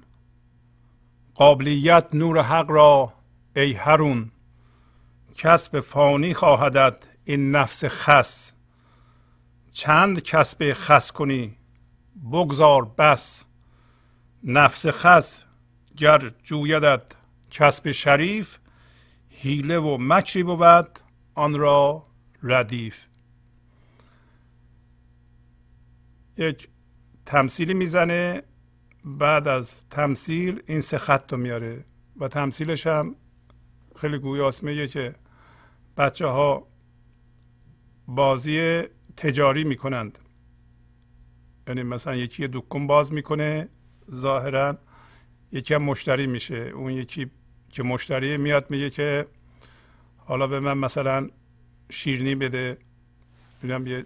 [1.35, 3.13] قابلیت نور حق را
[3.55, 4.31] ای هرون
[5.35, 8.53] کسب فانی خواهدت این نفس خس.
[9.71, 11.57] چند کسب خس کنی؟
[12.31, 13.45] بگذار بس.
[14.43, 15.43] نفس خس
[15.97, 17.01] گر جویدت
[17.51, 18.57] کسب شریف
[19.29, 20.99] حیله و مکری بود
[21.35, 22.05] آن را
[22.43, 22.95] ردیف.
[26.37, 26.69] یک
[27.25, 28.43] تمثیلی می‌زنه
[29.05, 31.85] بعد از تمثیل این سه خط رو میاره
[32.19, 33.15] و تمثیلش هم
[33.95, 35.15] خیلی گویاست میگه که
[35.97, 36.67] بچه ها
[38.07, 38.83] بازی
[39.17, 40.19] تجاری می‌کنند.
[41.67, 43.69] یعنی مثلا یکی دکون باز می‌کنه
[44.11, 44.77] ظاهرا
[45.51, 46.55] یکی هم مشتری میشه.
[46.55, 47.31] اون یکی
[47.69, 49.27] که مشتری میاد میگه که
[50.17, 51.29] حالا به من مثلا
[51.89, 52.77] شیرنی بده.
[53.61, 54.05] می‌دونم یه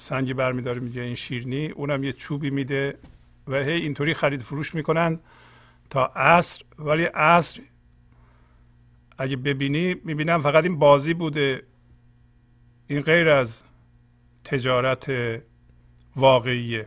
[0.00, 1.66] سنگی برمیداره میگه این شیرنی.
[1.66, 2.98] اونم یه چوبی میده
[3.46, 5.20] و هی اینطوری خرید فروش می‌کنن
[5.90, 6.64] تا عصر.
[6.78, 7.60] ولی عصر
[9.18, 11.62] اگه ببینی می‌بینم فقط این بازی بوده.
[12.86, 13.64] این غیر از
[14.44, 15.12] تجارت
[16.16, 16.86] واقعیه.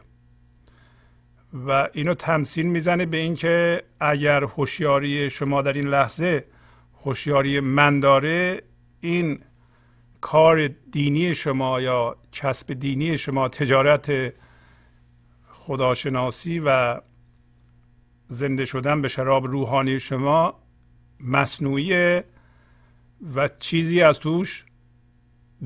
[1.53, 6.45] و اینو تمثیل می‌زنه به اینکه اگر هوشیاری شما در این لحظه
[7.05, 8.61] هوشیاری من داره
[8.99, 9.39] این
[10.24, 14.34] کار دینی شما یا کسب دینی شما تجارت
[15.49, 17.01] خداشناسی و
[18.28, 20.59] زنده شدن به شراب روحانی شما
[21.19, 22.21] مصنوعی
[23.36, 24.65] و چیزی از توش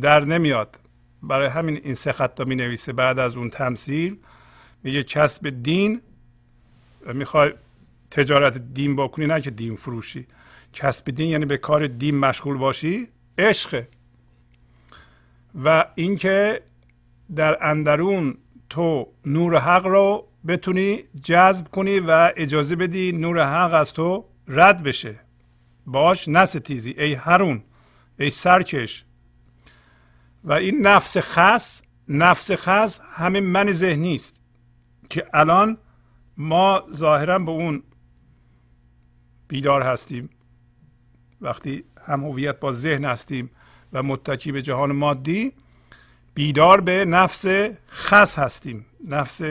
[0.02, 0.80] در نمیاد.
[1.24, 4.18] برای همین این سه خط می نویسه بعد از اون تمثیل
[4.84, 6.02] میگه کسب دین
[7.14, 7.54] می‌خوای
[8.12, 10.28] تجارت دین بکنی نه که دین فروشی.
[10.74, 13.97] کسب دین یعنی به کار دین مشغول باشی عشقه
[15.64, 16.62] و اینکه
[17.36, 18.38] در اندرون
[18.70, 24.84] تو نور حق رو بتونی جذب کنی و اجازه بدی نور حق از تو رد
[24.84, 25.20] بشه.
[25.86, 27.64] باش نستیزی ای هرون
[28.20, 29.06] ای سرکش.
[30.44, 34.42] و این نفس خاص نفس خاص همین من ذهنی است
[35.10, 35.78] که الان
[36.38, 37.84] ما ظاهرا به اون
[39.48, 40.30] بیدار هستیم.
[41.42, 43.52] وقتی هم هویت با ذهن هستیم
[43.98, 45.54] و متکی به جهان مادی
[46.34, 47.46] بیدار به نفس
[47.88, 48.86] خاص هستیم.
[49.08, 49.42] نفس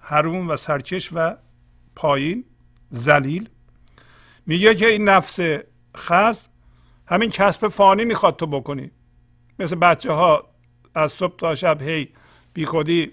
[0.00, 1.36] حروم و سرکش و
[1.96, 2.44] پایین
[2.90, 3.48] زلیل
[4.46, 5.40] میگه که این نفس
[5.94, 6.48] خاص
[7.06, 8.90] همین کسب فانی می‌خواد تو بکنی.
[9.58, 10.48] مثل بچه ها
[10.94, 12.08] از صبح تا شب هی
[12.54, 13.12] بی خودی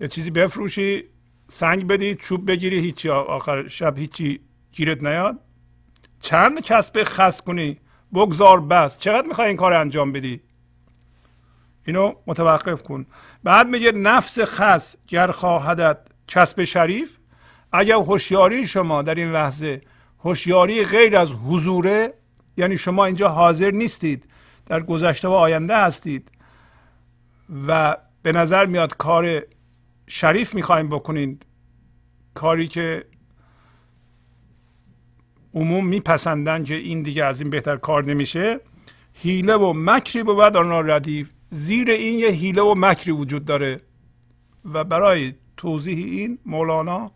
[0.00, 1.04] یه چیزی بفروشی
[1.48, 4.40] سنگ بدی چوب بگیری هیچی آخر شب هیچی
[4.72, 5.38] گیرت نیاد.
[6.20, 7.80] چند کسب خاص کنی؟
[8.14, 8.98] بگذار بس.
[8.98, 10.40] چقدر می‌خوای این کار انجام بدی؟
[11.86, 13.06] اینو متوقف کن.
[13.44, 15.98] بعد میگه نفس خاص گر خواهدت.
[16.28, 17.16] کسب شریف.
[17.72, 19.80] اگر هوشیاری شما در این لحظه
[20.18, 22.14] هوشیاری غیر از حضوره
[22.56, 24.24] یعنی شما اینجا حاضر نیستید
[24.66, 26.30] در گذشته و آینده هستید
[27.68, 29.42] و به نظر میاد کار
[30.06, 31.46] شریف می‌خوایم بکنید
[32.34, 33.04] کاری که
[35.54, 38.60] عموم میپسندن که این دیگه از این بهتر کار نمیشه.
[39.12, 41.32] هیله و مکری بود آن ردیف.
[41.50, 43.80] زیر این یه هیله و مکری وجود داره.
[44.64, 47.10] و برای توضیح این مولانا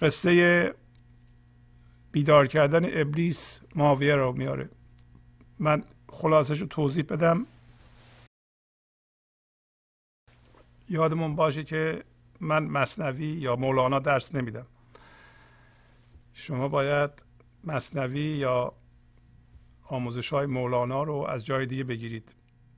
[0.00, 0.74] قصه
[2.12, 4.70] بیدار کردن ابلیس ماویه رو میاره.
[5.58, 7.46] من خلاصش رو توضیح بدم.
[10.88, 12.04] یادمون باشه که
[12.40, 14.66] من مصنوی یا مولانا درس نمیدم.
[16.32, 17.10] شما باید
[17.64, 18.72] مصنوی یا
[19.82, 22.34] آموزش های مولانا رو از جای دیگه بگیرید.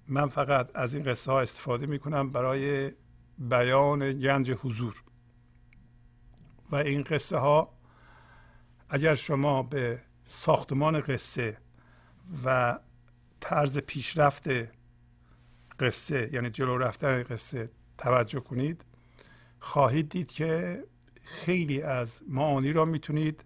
[0.09, 2.93] من فقط از این قصه ها استفاده می کنم برای
[3.39, 5.03] بیان گنج حضور.
[6.71, 7.75] و این قصه ها
[8.89, 11.59] اگر شما به ساختمان قصه
[12.45, 12.79] و
[13.41, 14.47] طرز پیشرفت
[15.81, 18.85] قصه یعنی جلو رفتن قصه توجه کنید
[19.61, 20.85] خواهید دید که
[21.25, 23.45] خیلی از معانی را می‌تونید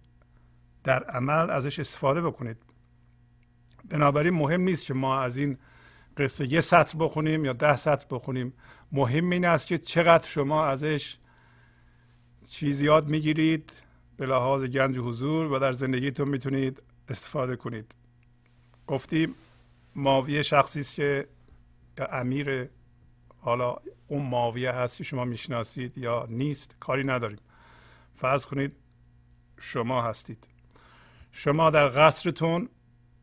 [0.83, 2.57] در عمل ازش استفاده بکنید.
[3.89, 5.57] بنابراین مهم نیست که ما از این
[6.17, 8.53] قصه یه سطر بخونیم یا ده سطر بخونیم.
[8.91, 11.17] مهم این است که چقدر شما ازش
[12.49, 13.83] چیز یاد می‌گیرید
[14.17, 17.95] به لحاظ گنج حضور و در زندگیتون می‌تونید استفاده کنید.
[18.87, 19.35] گفتیم
[19.95, 21.27] ماویه شخصی است که
[22.11, 22.69] امیر
[23.37, 23.77] حالا
[24.07, 27.39] اون ماویه هست که شما می‌شناسید یا نیست کاری نداریم.
[28.19, 28.75] فرض کنید
[29.59, 30.47] شما هستید.
[31.31, 32.69] شما در قصرتون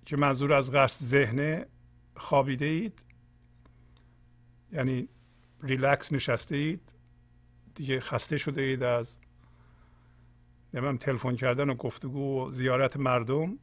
[0.05, 1.67] که منظور از قصر ذهنه
[2.17, 3.03] خوابیده اید
[4.73, 5.09] یعنی
[5.63, 6.93] ریلکس نشسته اید
[7.75, 9.19] دیگه خسته شده اید از
[10.75, 13.59] نمیم تلفن کردن و گفتگو و زیارت مردم.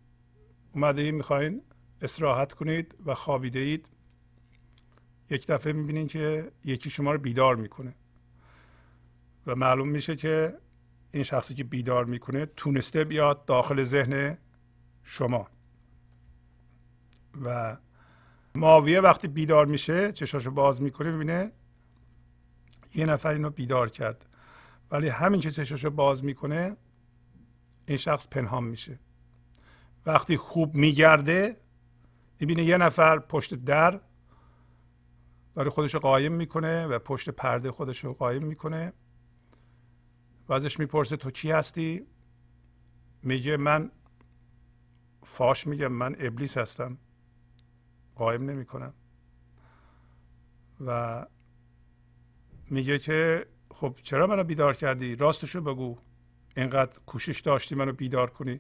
[0.74, 1.62] اومده اید می‌خواین
[2.02, 3.90] استراحت کنید و خوابیده اید
[5.30, 7.96] یک دفعه می‌بینید که یکی شما رو بیدار می‌کنه.
[9.48, 10.63] و معلوم میشه که
[11.14, 14.38] این شخصی که بیدار می‌کنه تونسته بیاد داخل ذهن
[15.04, 15.48] شما.
[17.42, 17.78] و
[18.56, 21.52] معاویه وقتی بیدار میشه چشاشو باز می‌کنه می‌بینه
[22.96, 24.26] یه نفر اینو بیدار کرد.
[24.92, 26.78] ولی همین که چشاشو باز می‌کنه
[27.88, 29.00] این شخص پنهان میشه.
[30.06, 31.58] وقتی خوب میگرده
[32.40, 34.00] می‌بینه یه نفر پشت در
[35.56, 38.94] داره خودشو قایم می‌کنه و پشت پرده خودشو قایم می‌کنه.
[40.50, 42.08] و ازش می‌پرسه تو چی هستی؟
[43.24, 43.92] میگه من
[45.24, 45.68] فاش.
[45.68, 46.98] میگم من ابلیس هستم.
[48.16, 48.94] قایم نمی کنم
[50.86, 51.26] و
[52.70, 55.98] میگه که خب چرا منو بیدار کردی؟ راستشو بگو.
[56.58, 58.60] اینقدر کوشش داشتی منو بیدار کنی.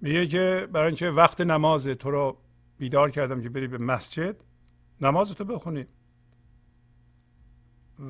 [0.00, 2.38] میگه که برای اینکه وقت نماز تو رو
[2.78, 4.36] بیدار کردم که بری به مسجد
[5.00, 5.86] نماز تو بخونی.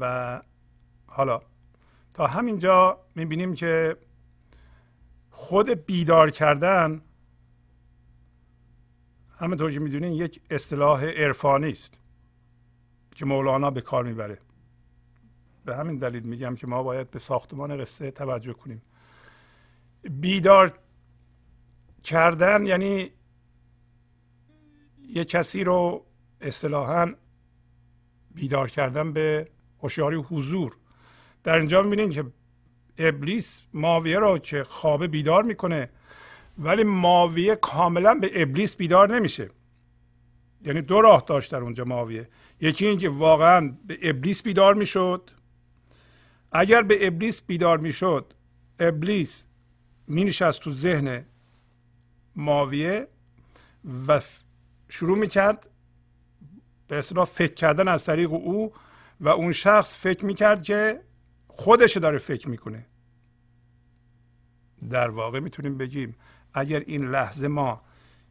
[0.01, 0.43] و
[1.07, 1.41] حالا
[2.14, 3.96] تا همینجا می‌بینیم که
[5.30, 7.02] خود بیدار کردن
[9.38, 11.98] همونطور که می‌دونین یک اصطلاح عرفانی است
[13.14, 14.38] که مولانا به کار می‌بره.
[15.64, 18.82] به همین دلیل میگم که ما باید به ساختمان قصه توجه کنیم.
[20.02, 20.78] بیدار
[22.04, 23.10] کردن یعنی
[25.08, 26.06] یه کسی رو
[26.40, 27.14] اصطلاحا
[28.34, 29.50] بیدار کردن به
[29.82, 30.76] هوشیاری حضور.
[31.45, 32.24] در اینجا می‌بینین که
[32.99, 35.88] ابلیس ماویه رو که خوابه بیدار می‌کنه
[36.59, 39.51] ولی ماویه کاملا به ابلیس بیدار نمیشه.
[40.64, 42.28] یعنی دو راه داشت در اونجا ماویه.
[42.61, 45.30] یکی اینکه واقعا به ابلیس بیدار می‌شد.
[46.53, 48.34] اگر به ابلیس بیدار می‌شد
[48.78, 49.47] ابلیس
[50.07, 51.24] می نشست تو ذهن
[52.36, 53.09] ماویه
[54.09, 54.20] و
[54.88, 55.70] شروع می‌کرد
[56.88, 58.72] به اصطلاح فکر کردن از طریق او
[59.20, 61.01] و اون شخص فکر می‌کرد که
[61.57, 62.86] خودش داره فکر می‌کنه.
[64.90, 66.16] در واقع می‌تونیم بگیم
[66.55, 67.82] اگر این لحظه ما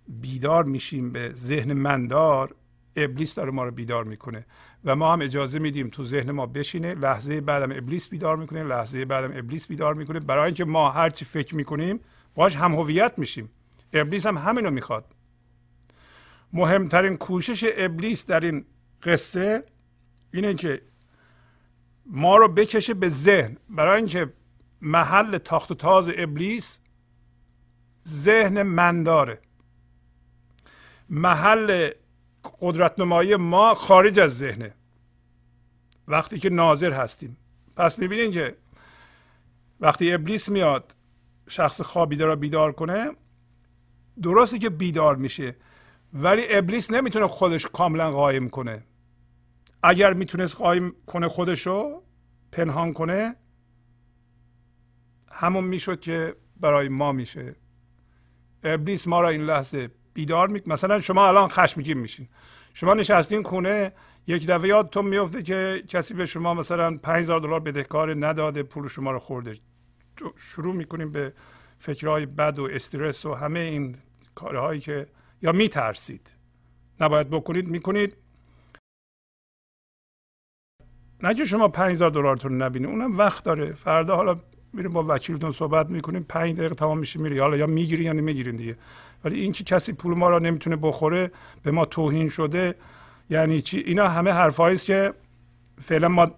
[0.08, 2.56] بیدار میشیم به ذهن مندار
[2.96, 4.46] ابلیس داره ما رو بیدار می‌کنه.
[4.86, 9.06] و ما هم اجازه میدیم تو ذهن ما بشینه لحظه بعدم ابلیس بیدار می‌کنه لحظه
[9.06, 10.20] بعدم ابلیس بیدار می‌کنه.
[10.20, 12.00] برای اینکه ما هر چی فکر می‌کنیم
[12.36, 13.50] باش هم هویت میشیم.
[13.94, 15.16] ابلیس هم همینو می‌خواد.
[16.54, 18.66] مهمترین کوشش ابلیس در این
[19.04, 19.64] قصه
[20.34, 20.82] اینه که
[22.06, 23.58] ما رو بکشه به ذهن.
[23.70, 24.34] برای اینکه
[24.82, 26.82] محل تاخت و تاز ابلیس
[28.08, 29.40] ذهن من داره.
[31.10, 31.90] محل
[32.62, 34.74] قدرت نمایی ما خارج از ذهنه.
[36.08, 37.38] وقتی که ناظر هستیم.
[37.76, 38.56] پس می‌بینین که
[39.80, 40.96] وقتی ابلیس میاد
[41.48, 43.12] شخص خوابیده را بیدار کنه
[44.22, 45.56] درسته که بیدار میشه
[46.14, 48.84] ولی ابلیس نمی‌تونه خودش کاملا قایم کنه.
[49.84, 52.04] اگر می‌تونست قایم کنه خودشو
[52.52, 53.36] پنهان کنه
[55.32, 57.56] همون می‌شد که برای ما میشه.
[58.64, 62.28] ابلیس ما را این لحظه بیدار می مثلا شما الان خشمگین میشین.
[62.74, 63.92] شما نشستین خونه
[64.28, 69.12] یک دفعه یادتون میفته که کسی به شما مثلا 5000 دلار بدهکار نداده پول شما
[69.12, 69.56] رو خورده.
[70.38, 71.34] شروع می‌کنیم به
[71.80, 73.98] فکرهای بد و استرس و همه این
[74.36, 75.08] کارهایی که
[75.42, 76.34] یا میترسید.
[77.00, 78.18] نباید بکنید می‌کنید.
[81.24, 83.74] نه که شما 5000 دلارتون نبینید اونم وقت داره.
[83.74, 84.40] فردا حالا
[84.74, 87.40] میریم با وکیلتون صحبت می‌کنیم پنج دقیقه تمام میشه میری.
[87.40, 88.78] حالا یا می‌گیری یا نمی‌گیرین دیگه.
[89.24, 91.32] ولی این که کسی پول ما را نمی‌تونه بخوره
[91.64, 92.76] به ما توهین شده
[93.30, 95.14] یعنی چی؟ اینا همه حرفایی است که
[95.82, 96.32] فعلا ما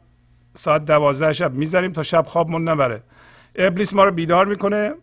[0.54, 3.04] ساعت دوازده شب می‌ذاریم تا شب خوابمون نبره.
[3.56, 4.94] ابلیس ما رو بیدار می‌کنه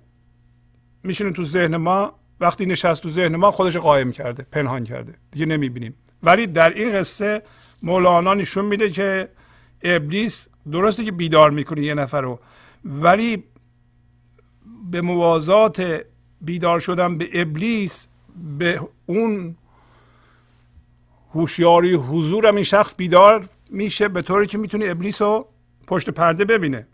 [1.03, 2.13] میشینه تو ذهن ما.
[2.41, 5.15] وقتی نشست تو ذهن ما خودش قایم کرده پنهان کرده.
[5.31, 5.95] دیگه نمی‌بینیم.
[6.23, 7.43] ولی در این قصه
[7.83, 9.29] مولانا نشون میده که
[9.83, 12.41] ابلیس درسته که بیدار می‌کنه یه نفر رو
[12.85, 13.45] ولی
[14.91, 16.05] به موازات
[16.41, 18.09] بیدار شدن به ابلیس
[18.59, 19.57] به اون
[21.35, 25.49] هوشیاری حضورم این شخص بیدار میشه به طوری که می‌تونه ابلیس رو
[25.87, 26.87] پشت پرده ببینه.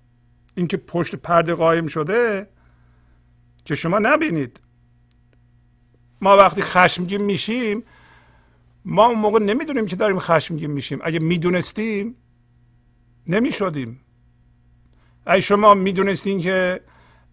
[0.54, 2.48] اینکه پشت پرده قایم شده
[3.64, 4.60] که شما نبینید.
[6.20, 7.82] ما وقتی خشمگین میشیم
[8.84, 10.98] ما اون موقع نمی‌دونیم که داریم خشمگین میشیم.
[11.02, 12.14] اگه می‌دونستیم
[13.28, 14.00] نمی‌شدیم.
[15.26, 16.80] ای شما می‌دونستین که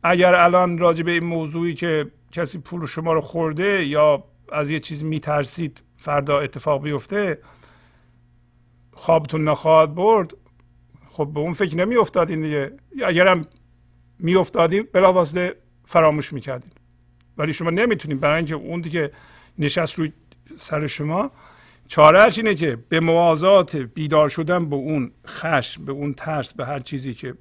[0.04, 4.80] اگر الان راجع به این موضوعی که کسی پول شما رو خورده یا از یه
[4.80, 7.40] چیز میترسید فردا اتفاق بیفته
[8.94, 10.32] خوابتون نخواهد برد
[11.10, 12.72] خب به اون فکر نمی افتادین دیگه.
[13.06, 13.42] اگرم
[14.20, 16.72] می افتادیم بلافاصله فراموش می‌کردین.
[17.38, 19.12] ولی شما نمی‌تونید برای اینکه اون دیگه
[19.60, 20.14] نشست روی
[20.58, 21.32] سر شما
[21.88, 26.80] چارهش اینه که به موازات بیدار شدن به اون خشم به اون ترس به هر
[26.80, 27.34] چیزی که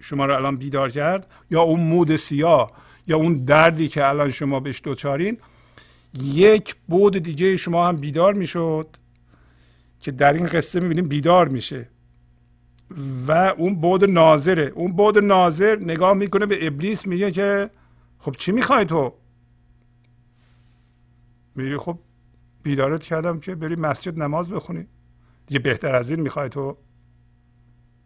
[0.00, 2.72] شما رو الان بیدار کرد یا اون مود سیاه
[3.06, 5.38] یا اون دردی که الان شما بهش دوچارین
[6.22, 8.96] یک بود دیگه شما هم بیدار می‌شد
[10.00, 11.88] که در این قصه می‌بینیم بیدار میشه.
[13.26, 14.72] و اون بود ناظره.
[14.74, 17.70] اون بود ناظر نگاه می‌کنه به ابلیس میگه که
[18.18, 19.14] خب چی می‌خوای تو؟
[21.54, 21.98] میگه خب
[22.62, 24.86] بیدارت کردم که بری مسجد نماز بخونی.
[25.46, 26.76] دیگه بهتر از این می‌خوای تو.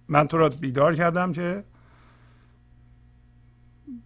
[0.09, 1.64] من تو را بیدار کردم که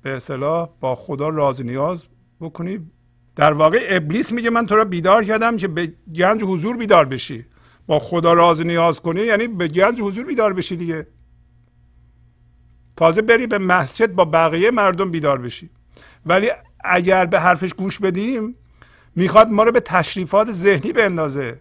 [0.03, 2.05] به اصطلاح با خدا راز نیاز
[2.41, 2.91] بکنی.
[3.37, 7.47] در واقع ابلیس میگه من تو را بیدار کردم که به گنج حضور بیدار بشی.
[7.87, 11.07] با خدا راز نیاز کنی یعنی به گنج حضور بیدار بشی دیگه.
[12.97, 15.71] تازه بری به مسجد با بقیه مردم بیدار بشی.
[16.27, 16.51] ولی
[16.85, 18.57] اگر به حرفش گوش بدیم
[19.17, 21.61] می‌خواد ما رو به تشریفات ذهنی بندازه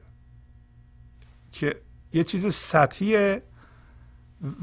[1.52, 1.76] که
[2.14, 3.41] یه چیز سطحیه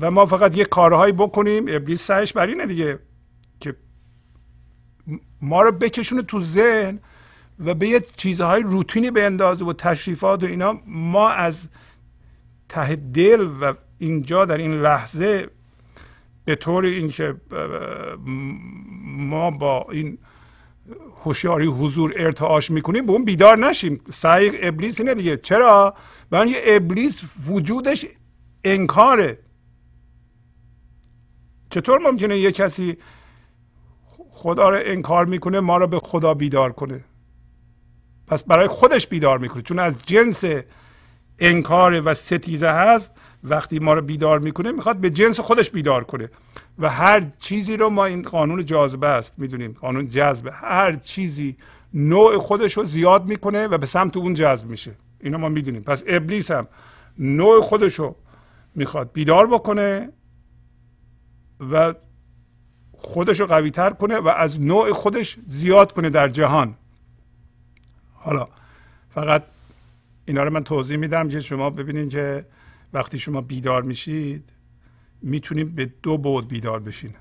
[0.00, 2.98] و ما فقط یه کارهایی بکنیم ابلیس سرش بر اینه دیگه
[3.60, 3.76] که
[5.40, 7.00] ما رو بکشونه تو ذهن
[7.58, 10.80] و به یه چیزهای روتینی اندازه و تشریفات و اینا.
[10.86, 11.68] ما از
[12.68, 15.50] ته دل و اینجا در این لحظه
[16.44, 17.34] به طور اینکه
[19.04, 20.18] ما با این
[21.26, 24.00] هوشیاری حضور ارتعاش می‌کنیم به اون بیدار نشیم.
[24.10, 25.36] سعی ابلیس اینه دیگه.
[25.36, 25.94] چرا؟
[26.30, 28.06] برای ابلیس وجودش
[28.64, 29.38] انکاره.
[31.70, 32.96] چطور ممکنه یه کسی
[34.30, 37.04] خدا رو انکار می‌کنه ما رو به خدا بیدار کنه؟
[38.26, 39.62] پس برای خودش بیدار می‌کنه.
[39.62, 40.44] چون از جنس
[41.38, 43.12] انکار و ستیزه هست
[43.48, 46.30] وقتی ما رو بیدار می‌کنه می‌خواد به جنس خودش بیدار کنه.
[46.78, 49.72] و هر چیزی رو ما این قانون جاذبه است می‌دونیم.
[49.80, 50.52] قانون جذبه.
[50.52, 51.56] هر چیزی
[51.94, 54.92] نوع خودش رو زیاد می‌کنه و به سمت اون جذب میشه.
[55.20, 55.82] اینو ما می‌دونیم.
[55.82, 56.66] پس ابلیس هم
[57.18, 58.16] نوع خودش رو
[58.74, 60.08] می‌خواد بیدار بکنه
[61.70, 61.94] و
[62.98, 66.74] خودش رو قوی تر کنه و از نوع خودش زیاد کنه در جهان.
[68.14, 68.48] حالا
[69.10, 69.42] فقط
[70.24, 72.44] اینا رو من توضیح میدم که شما ببینید که
[72.92, 74.52] وقتی شما بیدار میشید
[75.22, 77.14] می‌تونید به دو بود بیدار بشین.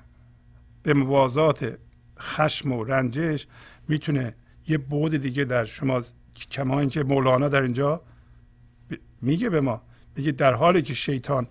[0.82, 1.78] به موازات
[2.18, 3.46] خشم و رنجش
[3.88, 4.34] می‌تونه
[4.68, 6.02] یه بود دیگه در شما
[6.50, 8.02] کما اینکه مولانا در اینجا
[9.22, 9.82] میگه به ما
[10.16, 11.46] میگه در حالی که شیطان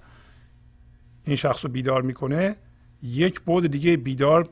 [1.24, 2.56] این شخص رو بیدار می‌کنه
[3.02, 4.50] یک بود دیگه بیدار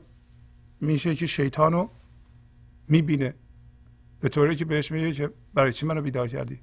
[0.80, 1.90] میشه که شیطان رو
[2.88, 3.34] می‌بینه.
[4.20, 6.60] به طوری که بهش میگه که برای چی منو بیدار کردی؟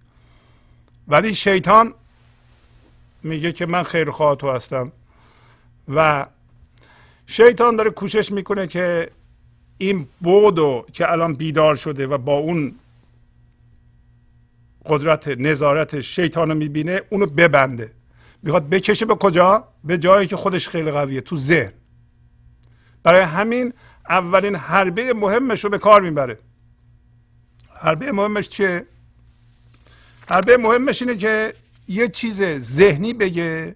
[1.08, 1.94] ولی شیطان
[3.24, 4.92] میگه که من خیرخواه تو هستم.
[5.88, 6.26] و
[7.26, 9.12] شیطان داره کوشش می‌کنه که
[9.78, 12.76] این بودو که الان بیدار شده و با اون
[14.86, 17.92] قدرت نظارت شیطان رو می‌بینه اونو ببنده.
[18.44, 21.74] می‌خواد بکشه به کجا؟ به جایی که خودش خیلی قویه تو ذهن.
[23.04, 23.74] برای همین
[24.10, 26.40] اولین حربه مهمش رو به کار می‌بره.
[27.76, 28.86] حربه مهمش چیه؟
[30.30, 31.54] حربه مهمش اینه که
[31.92, 33.74] یه چیز ذهنی بگه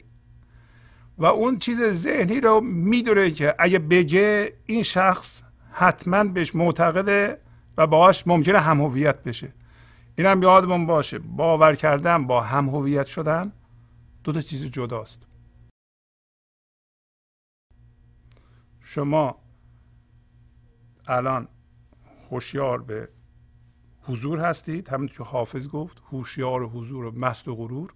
[1.17, 7.41] و اون چیز ذهنی رو می‌دونه که اگه بگه این شخص حتما بهش معتقده
[7.77, 9.53] و باهاش ممکنه هم هویت بشه.
[10.17, 13.53] این هم یادمون باشه باور کردن با هم هویت شدن
[14.23, 15.27] دو تا چیز جداست.
[18.79, 19.41] شما
[21.07, 21.47] الان
[22.31, 23.09] هوشیار به
[24.01, 27.93] حضور هستید همین که حافظ گفت هوشیار حضور و مست و غرور.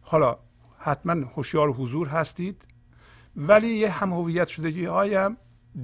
[0.00, 0.36] حالا
[0.78, 2.68] حتما هوشیار حضور هستید
[3.36, 5.36] ولی یه هم هویت شدگی هایم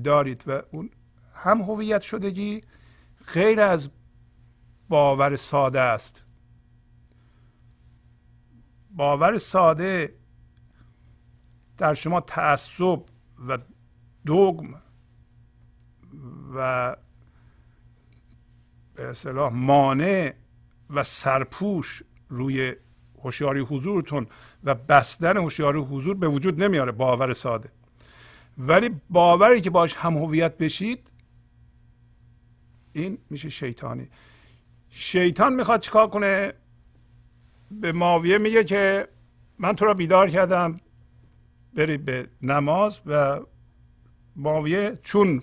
[0.05, 0.91] دارید و اون
[1.35, 2.61] هم هویت شدگی
[3.35, 3.91] غیر از
[4.89, 6.25] باور ساده است.
[8.91, 10.15] باور ساده
[11.79, 13.03] در شما تعصب
[13.49, 13.59] و
[14.27, 14.75] دوگم
[16.55, 16.97] و
[18.95, 20.35] به اصطلاح مانع
[20.91, 22.77] و سرپوش روی
[23.27, 24.27] هوشیاری حضورتون
[24.65, 27.69] و بستن هوشیاری حضور به وجود نمیاره باور ساده.
[28.59, 31.13] ولی باوری که باش هم هویت بشید
[32.93, 34.09] این میشه شیطانی.
[34.91, 36.53] شیطان می‌خواد چیکار کنه؟
[37.71, 39.09] به ماویه میگه که
[39.59, 40.81] من تو را بیدار کردم
[41.75, 43.41] بری به نماز و
[44.37, 45.43] ماویه چون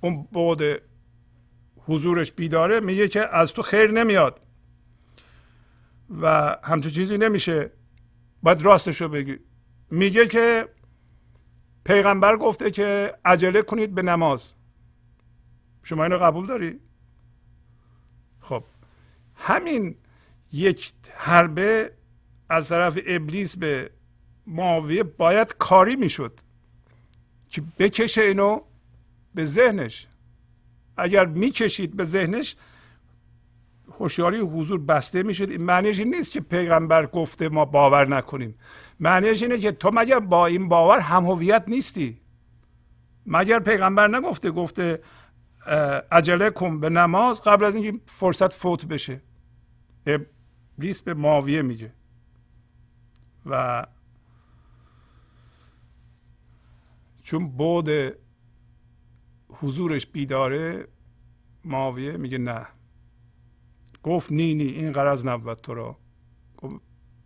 [0.00, 0.82] اون بعد
[1.76, 4.40] حضورش بیداره میگه که از تو خیر نمیاد.
[6.10, 7.70] و همچون چیزی نمیشه.
[8.42, 9.38] باید راستش رو بگی.
[9.90, 10.68] میگه که
[11.84, 14.52] پیغمبر گفته که عجله کنید به نماز.
[15.82, 16.80] شما اینو قبول داری؟
[18.40, 18.64] خب.
[19.34, 19.96] همین
[20.52, 21.92] یک حربه
[22.48, 23.90] از طرف ابلیس به
[24.46, 26.40] معاویه باید کاری می‌شد
[27.48, 28.60] که بکشه اینو
[29.34, 30.06] به ذهنش.
[30.96, 32.56] اگر می‌کشید به ذهنش
[34.00, 35.50] هوشیاری حضور بسته می‌شد.
[35.50, 38.54] این معنیش این نیست که پیغمبر گفته ما باور نکنیم.
[39.00, 42.20] معنیش اینه که تو مگر با این باور هم هویت نیستی؟
[43.26, 45.02] مگر پیغمبر نگفته گفته
[46.12, 49.20] عجله کن به نماز قبل از اینکه فرصت فوت بشه.
[50.06, 51.92] ابلیس به ماویه میگه.
[53.46, 53.86] و
[57.22, 57.90] چون بود
[59.48, 60.88] حضورش بیداره
[61.64, 62.66] ماویه میگه نه.
[64.08, 65.96] گفت نی نی این قرض نبود تو را.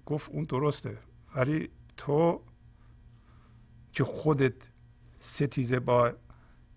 [0.07, 0.99] گفت اون درسته.
[1.37, 2.43] ولی تو
[3.93, 4.55] که خودت
[5.19, 6.13] ستیزه با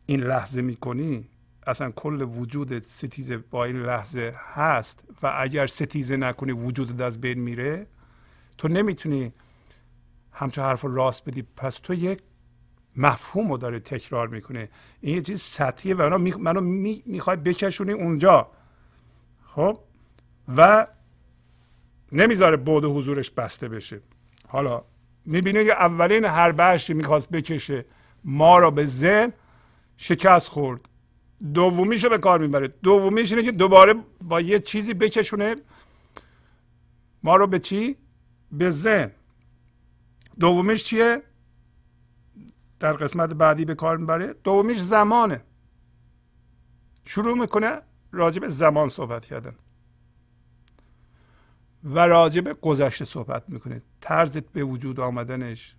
[0.05, 1.29] این لحظه می‌کنی
[1.67, 7.39] اصلا کل وجودت ستیزه با این لحظه هست و اگر ستیزه نکنی وجودت از بین
[7.39, 7.87] میره
[8.57, 9.33] تو نمی‌تونی
[10.31, 11.41] همچه حرف راست بدی.
[11.41, 12.19] پس تو یک
[12.95, 14.69] مفهوم رو داره تکرار می‌کنه
[15.01, 16.61] این یه چیز سطحیه و منو
[17.05, 18.51] می‌خواد بکشونی اونجا.
[19.45, 19.79] خب؟
[20.57, 20.87] و
[22.11, 24.01] نمی‌ذاره بود حضورش بسته بشه.
[24.47, 24.83] حالا
[25.25, 27.85] می‌بینه که اولین هر بخشی می‌خواست بکشه
[28.23, 29.33] ما را به ذهن
[29.97, 30.81] شکست خورد.
[31.53, 32.67] دومیش رو به کار می‌بره.
[32.67, 35.55] دومیش اینه که دوباره با یه چیزی بکشونه.
[37.23, 37.95] ما رو به چی؟
[38.51, 39.11] به ذهن.
[40.39, 41.23] دومیش چیه؟
[42.79, 44.33] در قسمت بعدی به کار می‌بره.
[44.43, 45.41] دومیش زمانه.
[47.05, 47.81] شروع می‌کنه
[48.11, 49.55] راجع به زمان صحبت کردن.
[51.85, 55.75] و راجع به گذشته صحبت می‌کنه طرزت به وجود آمدنش.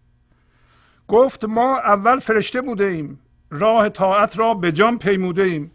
[1.09, 5.71] گفت ما اول فرشته بوده ایم راه طاعت را به جان پیموده ایم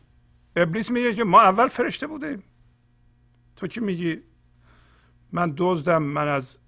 [0.56, 2.44] ابلیس میگه که ما اول فرشته بوده ایم
[3.56, 4.22] تو که میگی؟
[5.32, 6.60] من دزدم من از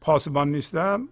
[0.00, 1.08] پاسبان نیستم.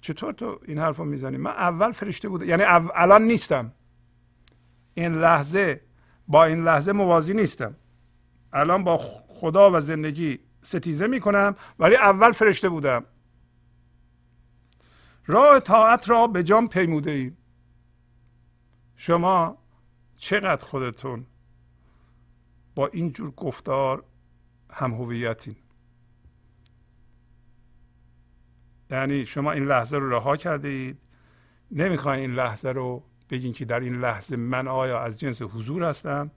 [0.00, 2.46] چطور تو این حرف رو می‌زنی؟ من اول فرشته بوده.
[2.46, 2.62] یعنی
[2.94, 3.72] الان نیستم.
[4.94, 5.80] این لحظه
[6.28, 7.74] با این لحظه موازی نیستم.
[8.52, 8.96] الان با
[9.34, 13.04] خدا و زندگی ستیزه می‌کنم ولی اول فرشته بودم.
[15.26, 17.36] راه طاعت را به جان پیموده ایم.
[18.96, 19.58] شما
[20.16, 21.26] چقدر خودتون
[22.74, 24.04] با این جور گفتار
[24.72, 25.56] هم هویتین؟
[28.90, 30.98] یعنی شما این لحظه رو رها کرده اید.
[31.70, 36.30] نمی‌خواین این لحظه رو بگین که در این لحظه من آیا از جنس حضور هستم؟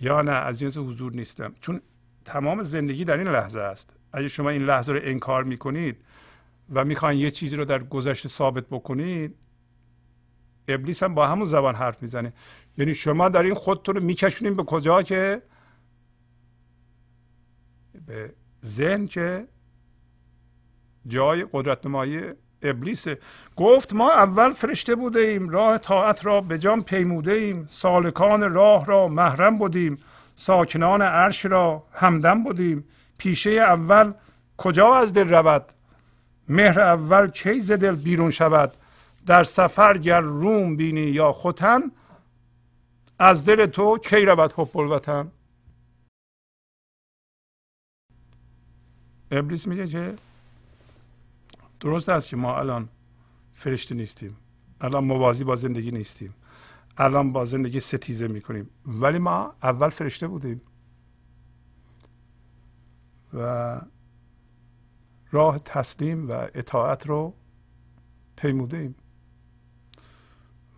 [0.00, 1.54] یا نه از جنس حضور نیستم.
[1.60, 1.80] چون
[2.24, 3.96] تمام زندگی در این لحظه است.
[4.12, 6.04] اگه شما این لحظه رو انکار می‌کنید
[6.72, 9.34] و می‌خواین یه چیزی رو در گذشته ثابت بکنید
[10.68, 12.32] ابلیس هم با همون زبان حرف می‌زنه.
[12.78, 15.42] یعنی شما در این خودتون رو به کجا که؟
[18.06, 18.34] به
[18.64, 19.48] ذهن که
[21.06, 22.20] جای قدرت نمایی
[22.62, 23.18] ابلیسه.
[23.56, 28.86] گفت ما اول فرشته بوده ایم راه طاعت را به جان پیموده ایم سالکان راه
[28.86, 29.98] را محرم بودیم
[30.36, 32.84] ساکنان عرش را همدم بودیم
[33.18, 34.12] پیشه اول
[34.56, 35.72] کجا از دل رود؟
[36.48, 38.76] مهر اول کی ز دل بیرون شود؟
[39.26, 41.80] در سفر گر روم بینی یا خوتن
[43.18, 45.32] از دل تو کی رود حب الوطن؟
[49.30, 50.14] ابلیس میگه که
[51.80, 52.88] درست است که ما الان
[53.52, 54.36] فرشته نیستیم.
[54.80, 56.34] الان موازی با زندگی نیستیم.
[56.96, 58.70] الان با زندگی ستیزه می‌کنیم.
[58.86, 60.60] ولی ما اول فرشته بودیم.
[63.34, 63.80] و
[65.30, 67.34] راه تسلیم و اطاعت رو
[68.36, 68.94] پیموده ایم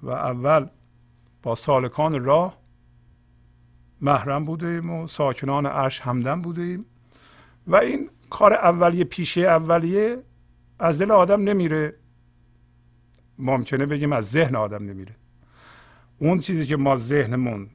[0.03, 0.66] و اول
[1.42, 2.61] با سالکان راه
[4.01, 6.87] محرم بودیم و ساکنان عرش همدن بودیم
[7.66, 10.24] و این کار اولیه پیشه اولیه
[10.80, 11.94] از دل آدم نمیره.
[13.38, 15.14] ممکنه بگیم از ذهن آدم نمیره.
[16.18, 17.68] اون چیزی که ما ذهنمون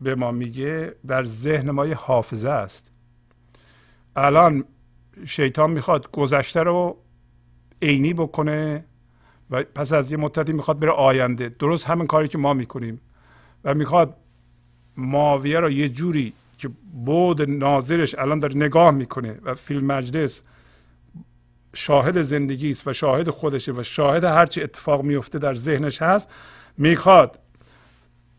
[0.00, 2.90] به ما میگه در ذهن ما یه حافظه است.
[4.16, 4.64] الان
[5.24, 6.96] شیطان می‌خواد گذشته رو
[7.82, 8.84] عینی بکنه
[9.50, 11.48] و پس از یه مدتی می‌خواد بره آینده.
[11.48, 13.00] درست همین کاری که ما می‌کنیم.
[13.64, 14.16] و می‌خواد
[14.96, 16.70] ماویه رو یه جوری که
[17.04, 20.42] بود ناظرش الان داره نگاه می‌کنه و فیلم مجلس
[21.74, 26.28] شاهد زندگی است و شاهد خودشه و شاهد هرچی اتفاق میفته در ذهنش هست
[26.78, 27.38] می‌خواد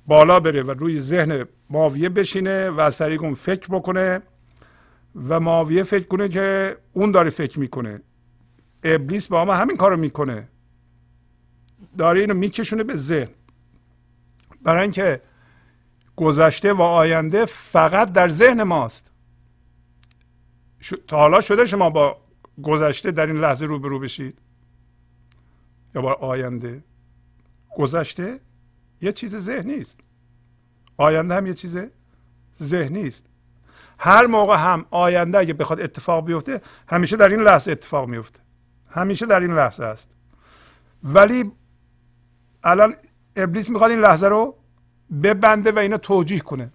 [0.07, 4.21] بالا بره و روی ذهن ماویه بشینه و از طریق اون فکر بکنه
[5.27, 8.01] و ماویه فکر کنه که اون داره فکر می‌کنه.
[8.83, 10.47] ابلیس با ما همین کارو می‌کنه.
[11.97, 13.29] داره اینو میکشونه به ذهن.
[14.63, 15.21] برای اینکه
[16.15, 19.11] گذشته و آینده فقط در ذهن ماست.
[21.07, 22.22] تا حالا شده شما با
[22.63, 24.39] گذشته در این لحظه روبرو بشید.
[25.95, 26.83] یا با آینده.
[27.77, 28.39] گذشته
[29.01, 29.99] یه چیز ذهنی است
[30.97, 31.77] آینده هم یه چیز
[32.63, 33.25] ذهنی است
[33.99, 38.39] هر موقع هم آینده اگه بخواد اتفاق بیفته همیشه در این لحظه اتفاق میفته.
[38.89, 40.11] همیشه در این لحظه است.
[41.03, 41.51] ولی
[42.63, 42.95] الان
[43.35, 44.57] ابلیس می‌خواد این لحظه رو
[45.23, 46.71] ببنده و اینو توجیه کنه.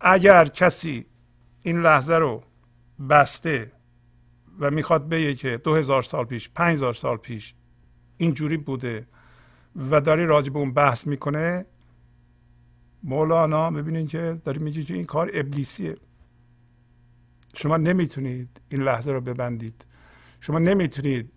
[0.00, 1.06] اگر کسی
[1.62, 2.42] این لحظه رو
[3.10, 3.72] بسته
[4.58, 7.54] و می‌خواد بگه که دو هزار سال پیش پنج هزار سال پیش
[8.16, 9.06] اینجوری بوده
[9.90, 11.66] و داری راجع به اون بحث می‌کنه.
[13.02, 15.96] مولانا می‌بینید که داری میگه که این کار ابلیسیه.
[17.54, 19.86] شما نمی‌تونید این لحظه رو ببندید.
[20.40, 21.32] شما نمی‌تونید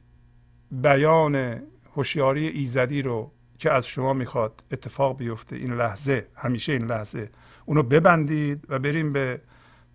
[0.71, 1.61] بیان
[1.95, 7.29] هوشیاری ایزدی رو که از شما می‌خواد اتفاق بیفته این لحظه همیشه این لحظه.
[7.65, 9.41] اونو ببندید و بریم به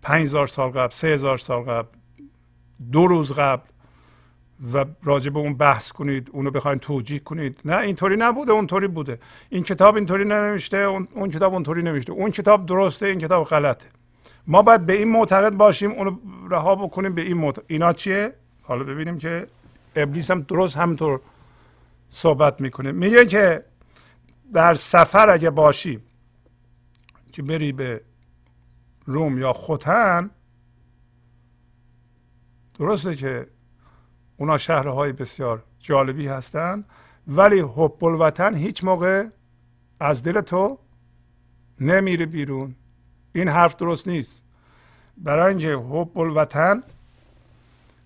[0.01, 1.97] پنج هزار سال قبل سه هزار سال قبل.
[2.91, 3.63] دو روز قبل
[4.73, 7.59] و راجع به اون بحث کنید اونو بخواید توجیه کنید.
[7.65, 9.19] نه اینطوری نبوده اونطوری بوده.
[9.49, 12.11] این کتاب اینطوری ننوشته اون, کتاب اونطوری نوشته.
[12.13, 13.87] اون کتاب درسته این کتاب غلطه.
[14.47, 16.17] ما باید به این معتقد باشیم اونو
[16.49, 19.47] رها بکنیم به این معتقد اینا چیه؟ حالا ببینیم که
[19.95, 21.19] ابلیس هم درست همطور
[22.09, 22.91] صحبت می‌کنه.
[22.91, 23.65] میگه که
[24.53, 25.99] در سفر اگه باشی
[27.31, 28.01] که بری به
[29.05, 30.29] روم یا خوتن
[32.81, 33.47] درسته که
[34.37, 36.85] اونا شهرهای بسیار جالبی هستند
[37.27, 39.27] ولی حب الوطن هیچ موقع
[39.99, 40.79] از دل تو
[41.79, 42.75] نمیره بیرون.
[43.35, 44.43] این حرف درست نیست.
[45.17, 46.83] برای اینکه حب الوطن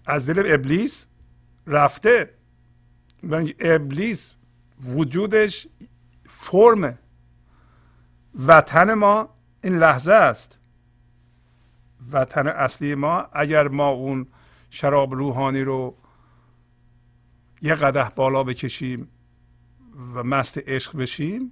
[0.06, 1.08] از دل ابلیس
[1.68, 2.34] رفته
[3.60, 4.34] ابلیس
[4.84, 5.68] وجودش
[6.26, 6.98] فرم
[8.48, 9.30] وطن ما
[9.64, 10.60] این لحظه است.
[12.12, 14.28] وطن اصلی ما اگر ما اون
[14.70, 15.96] شراب روحانی رو
[17.62, 19.08] یه قده بالا بکشیم
[20.14, 21.52] و مست عشق بشیم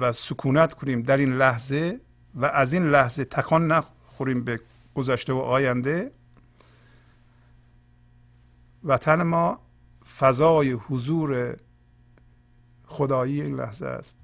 [0.00, 2.00] و سکونت کنیم در این لحظه
[2.34, 4.60] و از این لحظه تکان نخوریم به
[4.94, 6.12] گذشته و آینده.
[8.84, 9.60] وطن ما
[10.18, 11.56] فضای حضور
[12.86, 14.16] خدایی این لحظه است.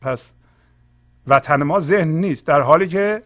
[0.00, 0.32] پس
[1.26, 3.22] وطن ما ذهن نیست در حالی که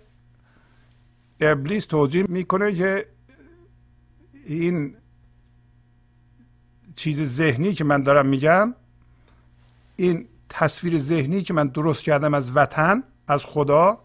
[1.40, 3.06] ابلیس توجیه می‌کنه که
[4.46, 4.96] این
[6.94, 8.74] چیز ذهنی که من دارم میگم
[9.96, 14.04] این تصویر ذهنی که من درست کردم از وطن از خدا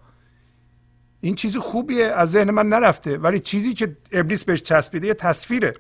[1.20, 5.74] این چیز خوبیه از ذهن من نرفته ولی چیزی که ابلیس بهش چسبیده یه تصویره.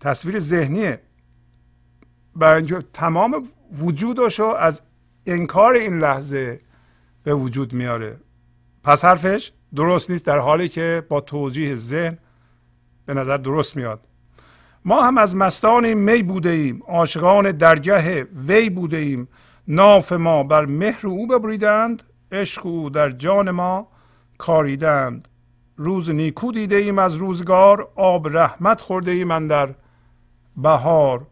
[0.00, 1.02] تصویر ذهنیه.
[2.36, 3.42] برای اینجا تمام
[3.72, 4.82] وجودشو از
[5.26, 6.60] انکار این لحظه
[7.22, 8.20] به وجود میاره.
[8.86, 12.18] پس حرفش درست نیست در حالی که با توجیه ذهن
[13.06, 14.08] به نظر درست میاد.
[14.84, 19.28] ما هم از مستان می بوده ایم عاشقان درگه وی بوده ایم
[19.68, 22.02] ناف ما بر مهر او ببریدند
[22.32, 23.88] عشق او در جان ما
[24.38, 25.28] کاریدند.
[25.76, 29.74] روز نیکو دیده ایم از روزگار آب رحمت خورده ایم من در
[30.56, 31.26] بهار.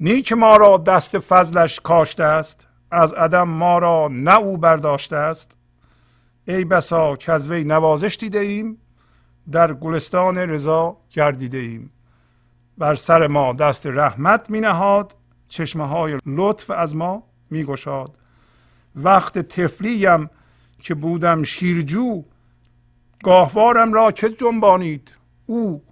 [0.00, 5.59] نیک ما را دست فضلش کاشته است از عدم ما را نه او برداشته است.
[6.48, 8.78] ای بسا که از وی نوازش دیده ایم
[9.52, 11.90] در گلستان رضا گردیده ایم.
[12.78, 15.16] بر سر ما دست رحمت می نهاد
[15.48, 18.18] چشمه های لطف از ما می گشاد.
[18.96, 20.30] وقت تفلیم
[20.78, 22.24] که بودم شیرجو
[23.24, 25.10] گاهوارم را چه جنبانید
[25.46, 25.82] او؟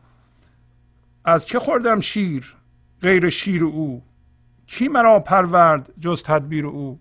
[1.24, 2.56] از که خوردم شیر
[3.02, 4.02] غیر شیر او؟
[4.66, 7.00] کی مرا پرورد جز تدبیر او؟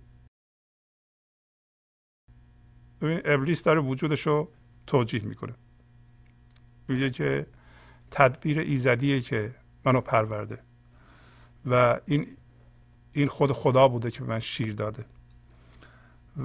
[3.02, 4.52] ببین ابلیس داره وجودش رو
[4.88, 5.54] توجیه می‌کنه.
[6.88, 7.48] میگه که
[8.12, 9.56] تدبیر ایزدیه که
[9.86, 10.60] منو پرورده
[11.66, 12.28] و این
[13.14, 15.06] این خود خدا بوده که به من شیر داده.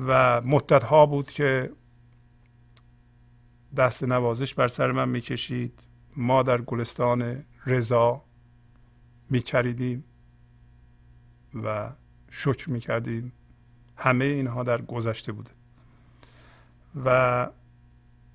[0.06, 1.72] و مدت ها بود که
[3.76, 5.80] دست نوازش بر سر من می‌کشید.
[6.16, 8.24] ما در گلستان رضا
[9.30, 10.04] میچریدیم
[11.64, 11.92] و
[12.30, 13.32] شکر می‌کردیم.
[13.96, 15.50] همه اینها در گذشته بوده.
[17.04, 17.48] و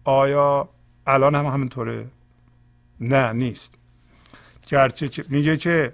[0.03, 0.69] آیا
[1.07, 2.07] الان هم همینطوره؟
[2.99, 3.75] نه نیست.
[4.67, 5.93] گرچه میگه که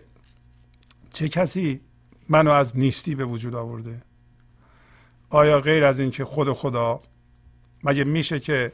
[1.13, 1.81] چه کسی
[2.29, 4.01] منو از نیستی به وجود آورده؟
[5.29, 6.99] آیا غیر از اینکه خود خدا؟
[7.83, 8.71] مگه میشه که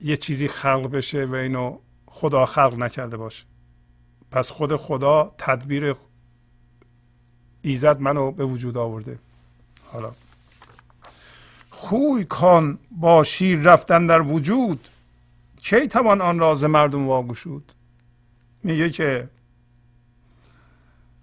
[0.00, 3.44] یه چیزی خلق بشه و اینو خدا خلق نکرده باشه؟
[4.30, 5.96] پس خود خدا تدبیر
[7.62, 9.18] ایزد منو به وجود آورده.
[9.84, 10.12] حالا
[11.82, 14.88] خوی کان با شیر رفتن در وجود
[15.60, 17.72] کی توان آن راز مردم واگشود؟
[18.62, 19.28] میگه که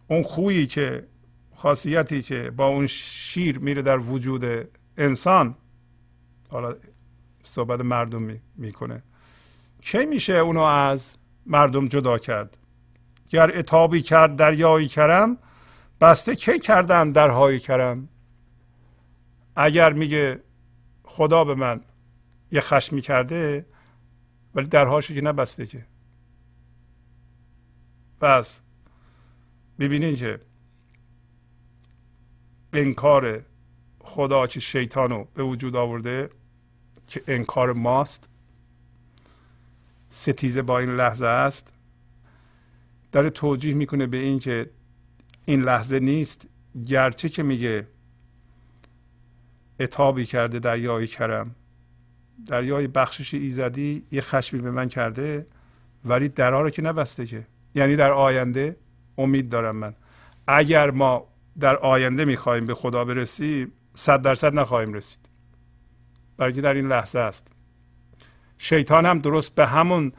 [0.07, 1.07] اون خویی که
[1.56, 4.45] خاصیتی که با اون شیر میره در وجود
[4.98, 5.56] انسان
[6.49, 6.76] حالا
[7.44, 9.03] صحبت مردم می‌کنه.
[9.81, 12.57] کی میشه اونو از مردم جدا کرد؟
[13.30, 15.38] گر اتابی کرد دریایی کرم
[16.02, 18.07] بسته کی کردن درهای کرم؟
[19.56, 20.40] اگر میگه
[21.10, 21.81] خدا به من
[22.52, 23.65] یه خشمی کرده
[24.56, 25.86] ولی درهاشو که نبسته که.
[28.22, 28.61] پس
[29.80, 30.41] ببینید که
[32.73, 33.45] انکار
[33.99, 36.30] خدا که شیطان رو به وجود آورده
[37.07, 38.30] که انکار ماست.
[40.10, 41.73] ستیزه با این لحظه است.
[43.11, 44.69] داره توجیه می‌کنه به این که
[45.45, 46.48] این لحظه نیست.
[46.86, 47.88] گرچه که میگه
[49.80, 51.56] اتابی کرده دریای کرم.
[52.47, 55.47] دریای بخشش ایزدی یه خشمی به من کرده
[56.06, 57.47] ولی درا رو که نبسته که.
[57.76, 58.77] یعنی در آینده
[59.18, 59.93] امید دارم من.
[60.47, 61.27] اگر ما
[61.60, 65.19] در آینده می‌خواهیم به خدا برسیم صد درصد نخواهیم رسید.
[66.38, 67.47] برای در این لحظه است.
[68.57, 70.11] شیطان هم درست به همون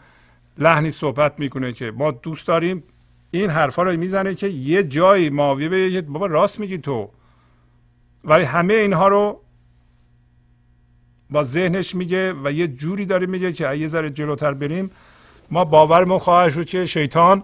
[0.58, 2.82] لحنی صحبت می‌کنه که ما دوست داریم
[3.30, 7.10] این حرفا رو می‌زنه که یه جایی ماوی به بابا راست میگی تو.
[8.24, 9.40] ولی همه اینها رو
[11.30, 14.90] با ذهنش میگه و یه جوری داره میگه که یه ذره جلوتر بریم
[15.50, 17.42] ما باورمون خواهد شد که شیطان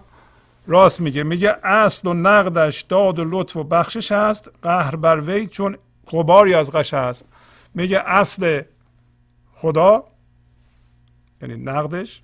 [0.67, 1.23] راست میگه.
[1.23, 5.77] میگه اصل و نقدش داد و لطف و بخشش هست قهر بر وی چون
[6.07, 7.25] غباری از قش هست.
[7.73, 8.61] میگه اصل
[9.55, 10.03] خدا
[11.41, 12.21] یعنی نقدش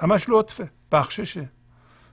[0.00, 1.48] همش لطفه بخششه.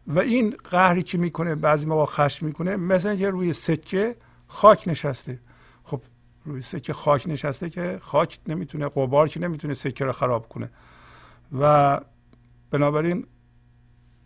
[0.07, 4.15] و این قهری که می‌کنه بعضی موقع خشم می‌کنه مثل اینکه روی سکه
[4.47, 5.39] خاک نشسته.
[6.45, 10.69] روی سکه خاک نشسته که خاک نمی‌تونه قبار که نمی‌تونه سکه رو خراب کنه.
[11.59, 11.99] و
[12.71, 13.27] بنابراین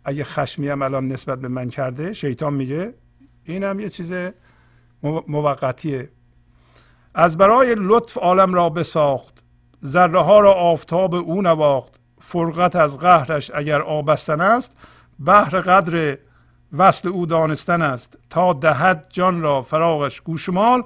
[0.04, 2.94] اگه خشمی هم الان نسبت به من کرده شیطان میگه
[3.44, 4.12] این هم یه چیز
[5.28, 6.10] موقتیه.
[7.14, 9.42] از برای لطف عالم را بساخت
[9.84, 11.94] ذره ها را آفتاب او نواخت.
[12.20, 14.76] فرقت از قهرش اگر آبستن است
[15.18, 16.18] بهر قدر
[16.72, 18.18] وصل او دانستن است.
[18.30, 20.82] تا دهد جان را فراغش گوشمال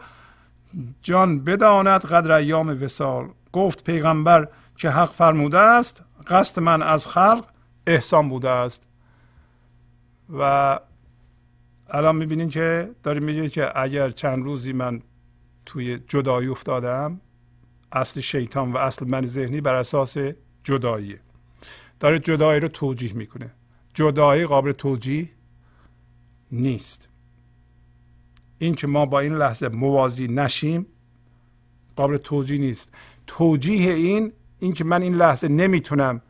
[1.03, 7.45] جان بداند قدر ایام وسال گفت پیغمبر که حق فرموده است قصد من از خلق
[7.87, 8.83] احسان بوده است.
[10.39, 10.79] و
[11.89, 15.03] الان می‌بینین که داریم میگه که اگر چند روزی من
[15.67, 17.21] توی جدایی افتادم
[17.93, 20.17] اصل شیطان و اصل من ذهنی بر اساس
[20.65, 21.21] جداییه.
[22.01, 23.51] داره جدایی رو توجیه می‌کنه.
[23.95, 25.31] جدایی قابل توجیه
[26.53, 27.09] نیست.
[28.63, 30.87] این که ما با این لحظه موازی نشیم
[31.97, 32.89] قابل توجیه نیست.
[33.27, 36.21] توجیه این این که من این لحظه نمی‌تونم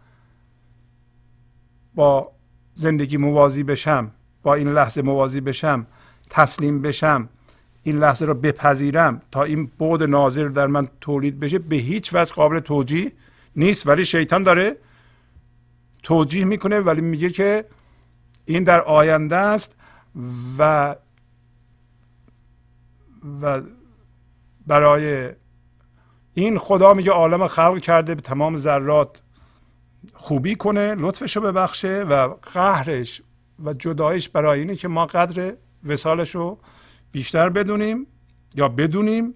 [1.95, 2.33] با
[2.75, 4.11] زندگی موازی بشم
[4.43, 5.87] با این لحظه موازی بشم
[6.31, 7.29] تسلیم بشم
[7.83, 12.35] این لحظه رو بپذیرم تا این بود ناظر در من تولید بشه به هیچ وجه
[12.35, 13.13] قابل توجیه
[13.57, 13.87] نیست.
[13.87, 14.77] ولی شیطان داره
[16.03, 17.65] توجیه می‌کنه ولی میگه که
[18.45, 19.75] این در آینده است
[20.59, 20.95] و
[23.43, 23.63] و
[24.67, 25.31] برای
[26.35, 29.23] این خدا میگه عالم خلق کرده به تمام ذرات
[30.15, 33.23] خوبی کنه لطفش رو ببخشه و قهرش
[33.65, 35.55] و جدایش برای اینه که ما قدر
[35.85, 36.59] وسالش رو
[37.13, 38.07] بیشتر بدونیم
[38.55, 39.35] یا بدونیم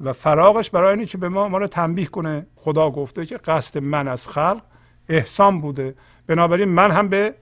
[0.00, 2.46] و فراغش برای اینه که به ما ما رو تنبیه کنه.
[2.56, 4.62] خدا گفته که قصد من از خلق
[5.08, 5.94] احسان بوده.
[6.26, 7.34] بنابراین من هم به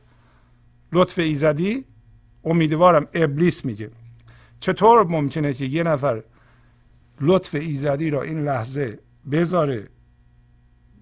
[0.92, 1.84] لطف ایزدی
[2.44, 3.90] امیدوارم ابلیس میگه.
[4.60, 6.22] چطور ممکنه که یه نفر
[7.20, 8.98] لطف ایزدی را این لحظه
[9.30, 9.88] بذاره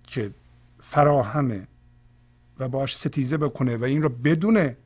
[0.06, 0.30] که
[0.78, 1.68] فراهمه
[2.58, 4.76] و باش ستیزه بکنه و این رو بدونه؟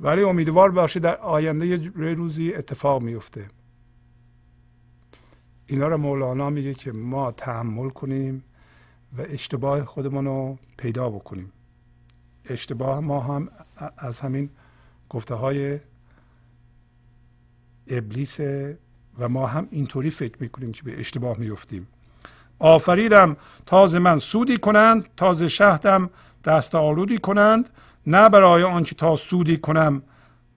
[0.00, 3.48] ولی امیدوار باشه در آینده یه روزی اتفاق میفته.
[5.66, 8.44] اینا رو مولانا میگه که ما تحمل کنیم
[9.18, 11.52] و اشتباه خودمون رو پیدا بکنیم.
[12.44, 13.48] اشتباه ما هم
[13.98, 14.50] از همین
[15.10, 15.80] گفته های
[17.96, 18.40] ابلیس
[19.18, 21.86] و ما هم اینطوری فکر می‌کنیم که به اشتباه میفتیم
[22.58, 23.36] آفریدم
[23.66, 26.10] تازه من سودی کنند تازه شهدم
[26.44, 27.68] دست آلودی کنند.
[28.06, 30.02] نه برای آنچه تا سودی کنم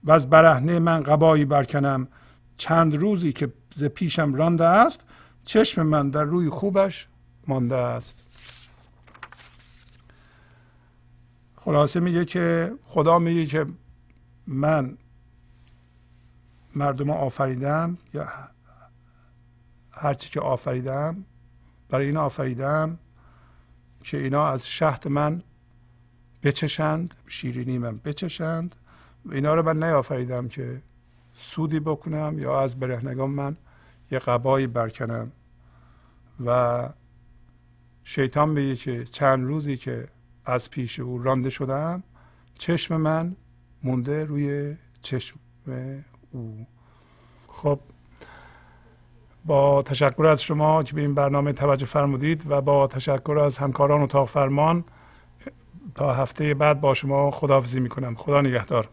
[0.04, 2.08] و از برهنه من قبایی برکنم.
[2.56, 5.00] چند روزی که ز پیشم رانده است
[5.44, 7.08] چشم من در روی خوبش
[7.46, 8.18] مانده است.
[11.56, 13.66] خلاصه میگه که خدا میگه که
[14.46, 14.98] من
[16.76, 18.28] مردم آفریدم یا
[19.90, 21.24] هرچی که آفریدم
[21.88, 22.98] برای این آفریدم
[24.04, 25.42] که اینا از شهد من
[26.42, 28.74] بچشند شیرینی من بچشند.
[29.32, 30.82] اینا رو من نیافریدم که
[31.34, 33.56] سودی بکنم یا از برهنگان من
[34.10, 35.32] یه قبایی برکنم.
[36.46, 36.88] و
[38.04, 40.08] شیطان میگه که چند روزی که
[40.44, 42.02] از پیش او رانده شدم
[42.54, 43.36] چشم من
[43.82, 45.38] مونده روی چشم
[47.48, 47.78] خب
[49.44, 54.02] با تشکر از شما که به این برنامه توجه فرمودید و با تشکر از همکاران
[54.02, 54.84] اتاق فرمان
[55.94, 58.14] تا هفته بعد با شما خداحافظی می‌کنم.
[58.14, 58.88] خدا نگهدار.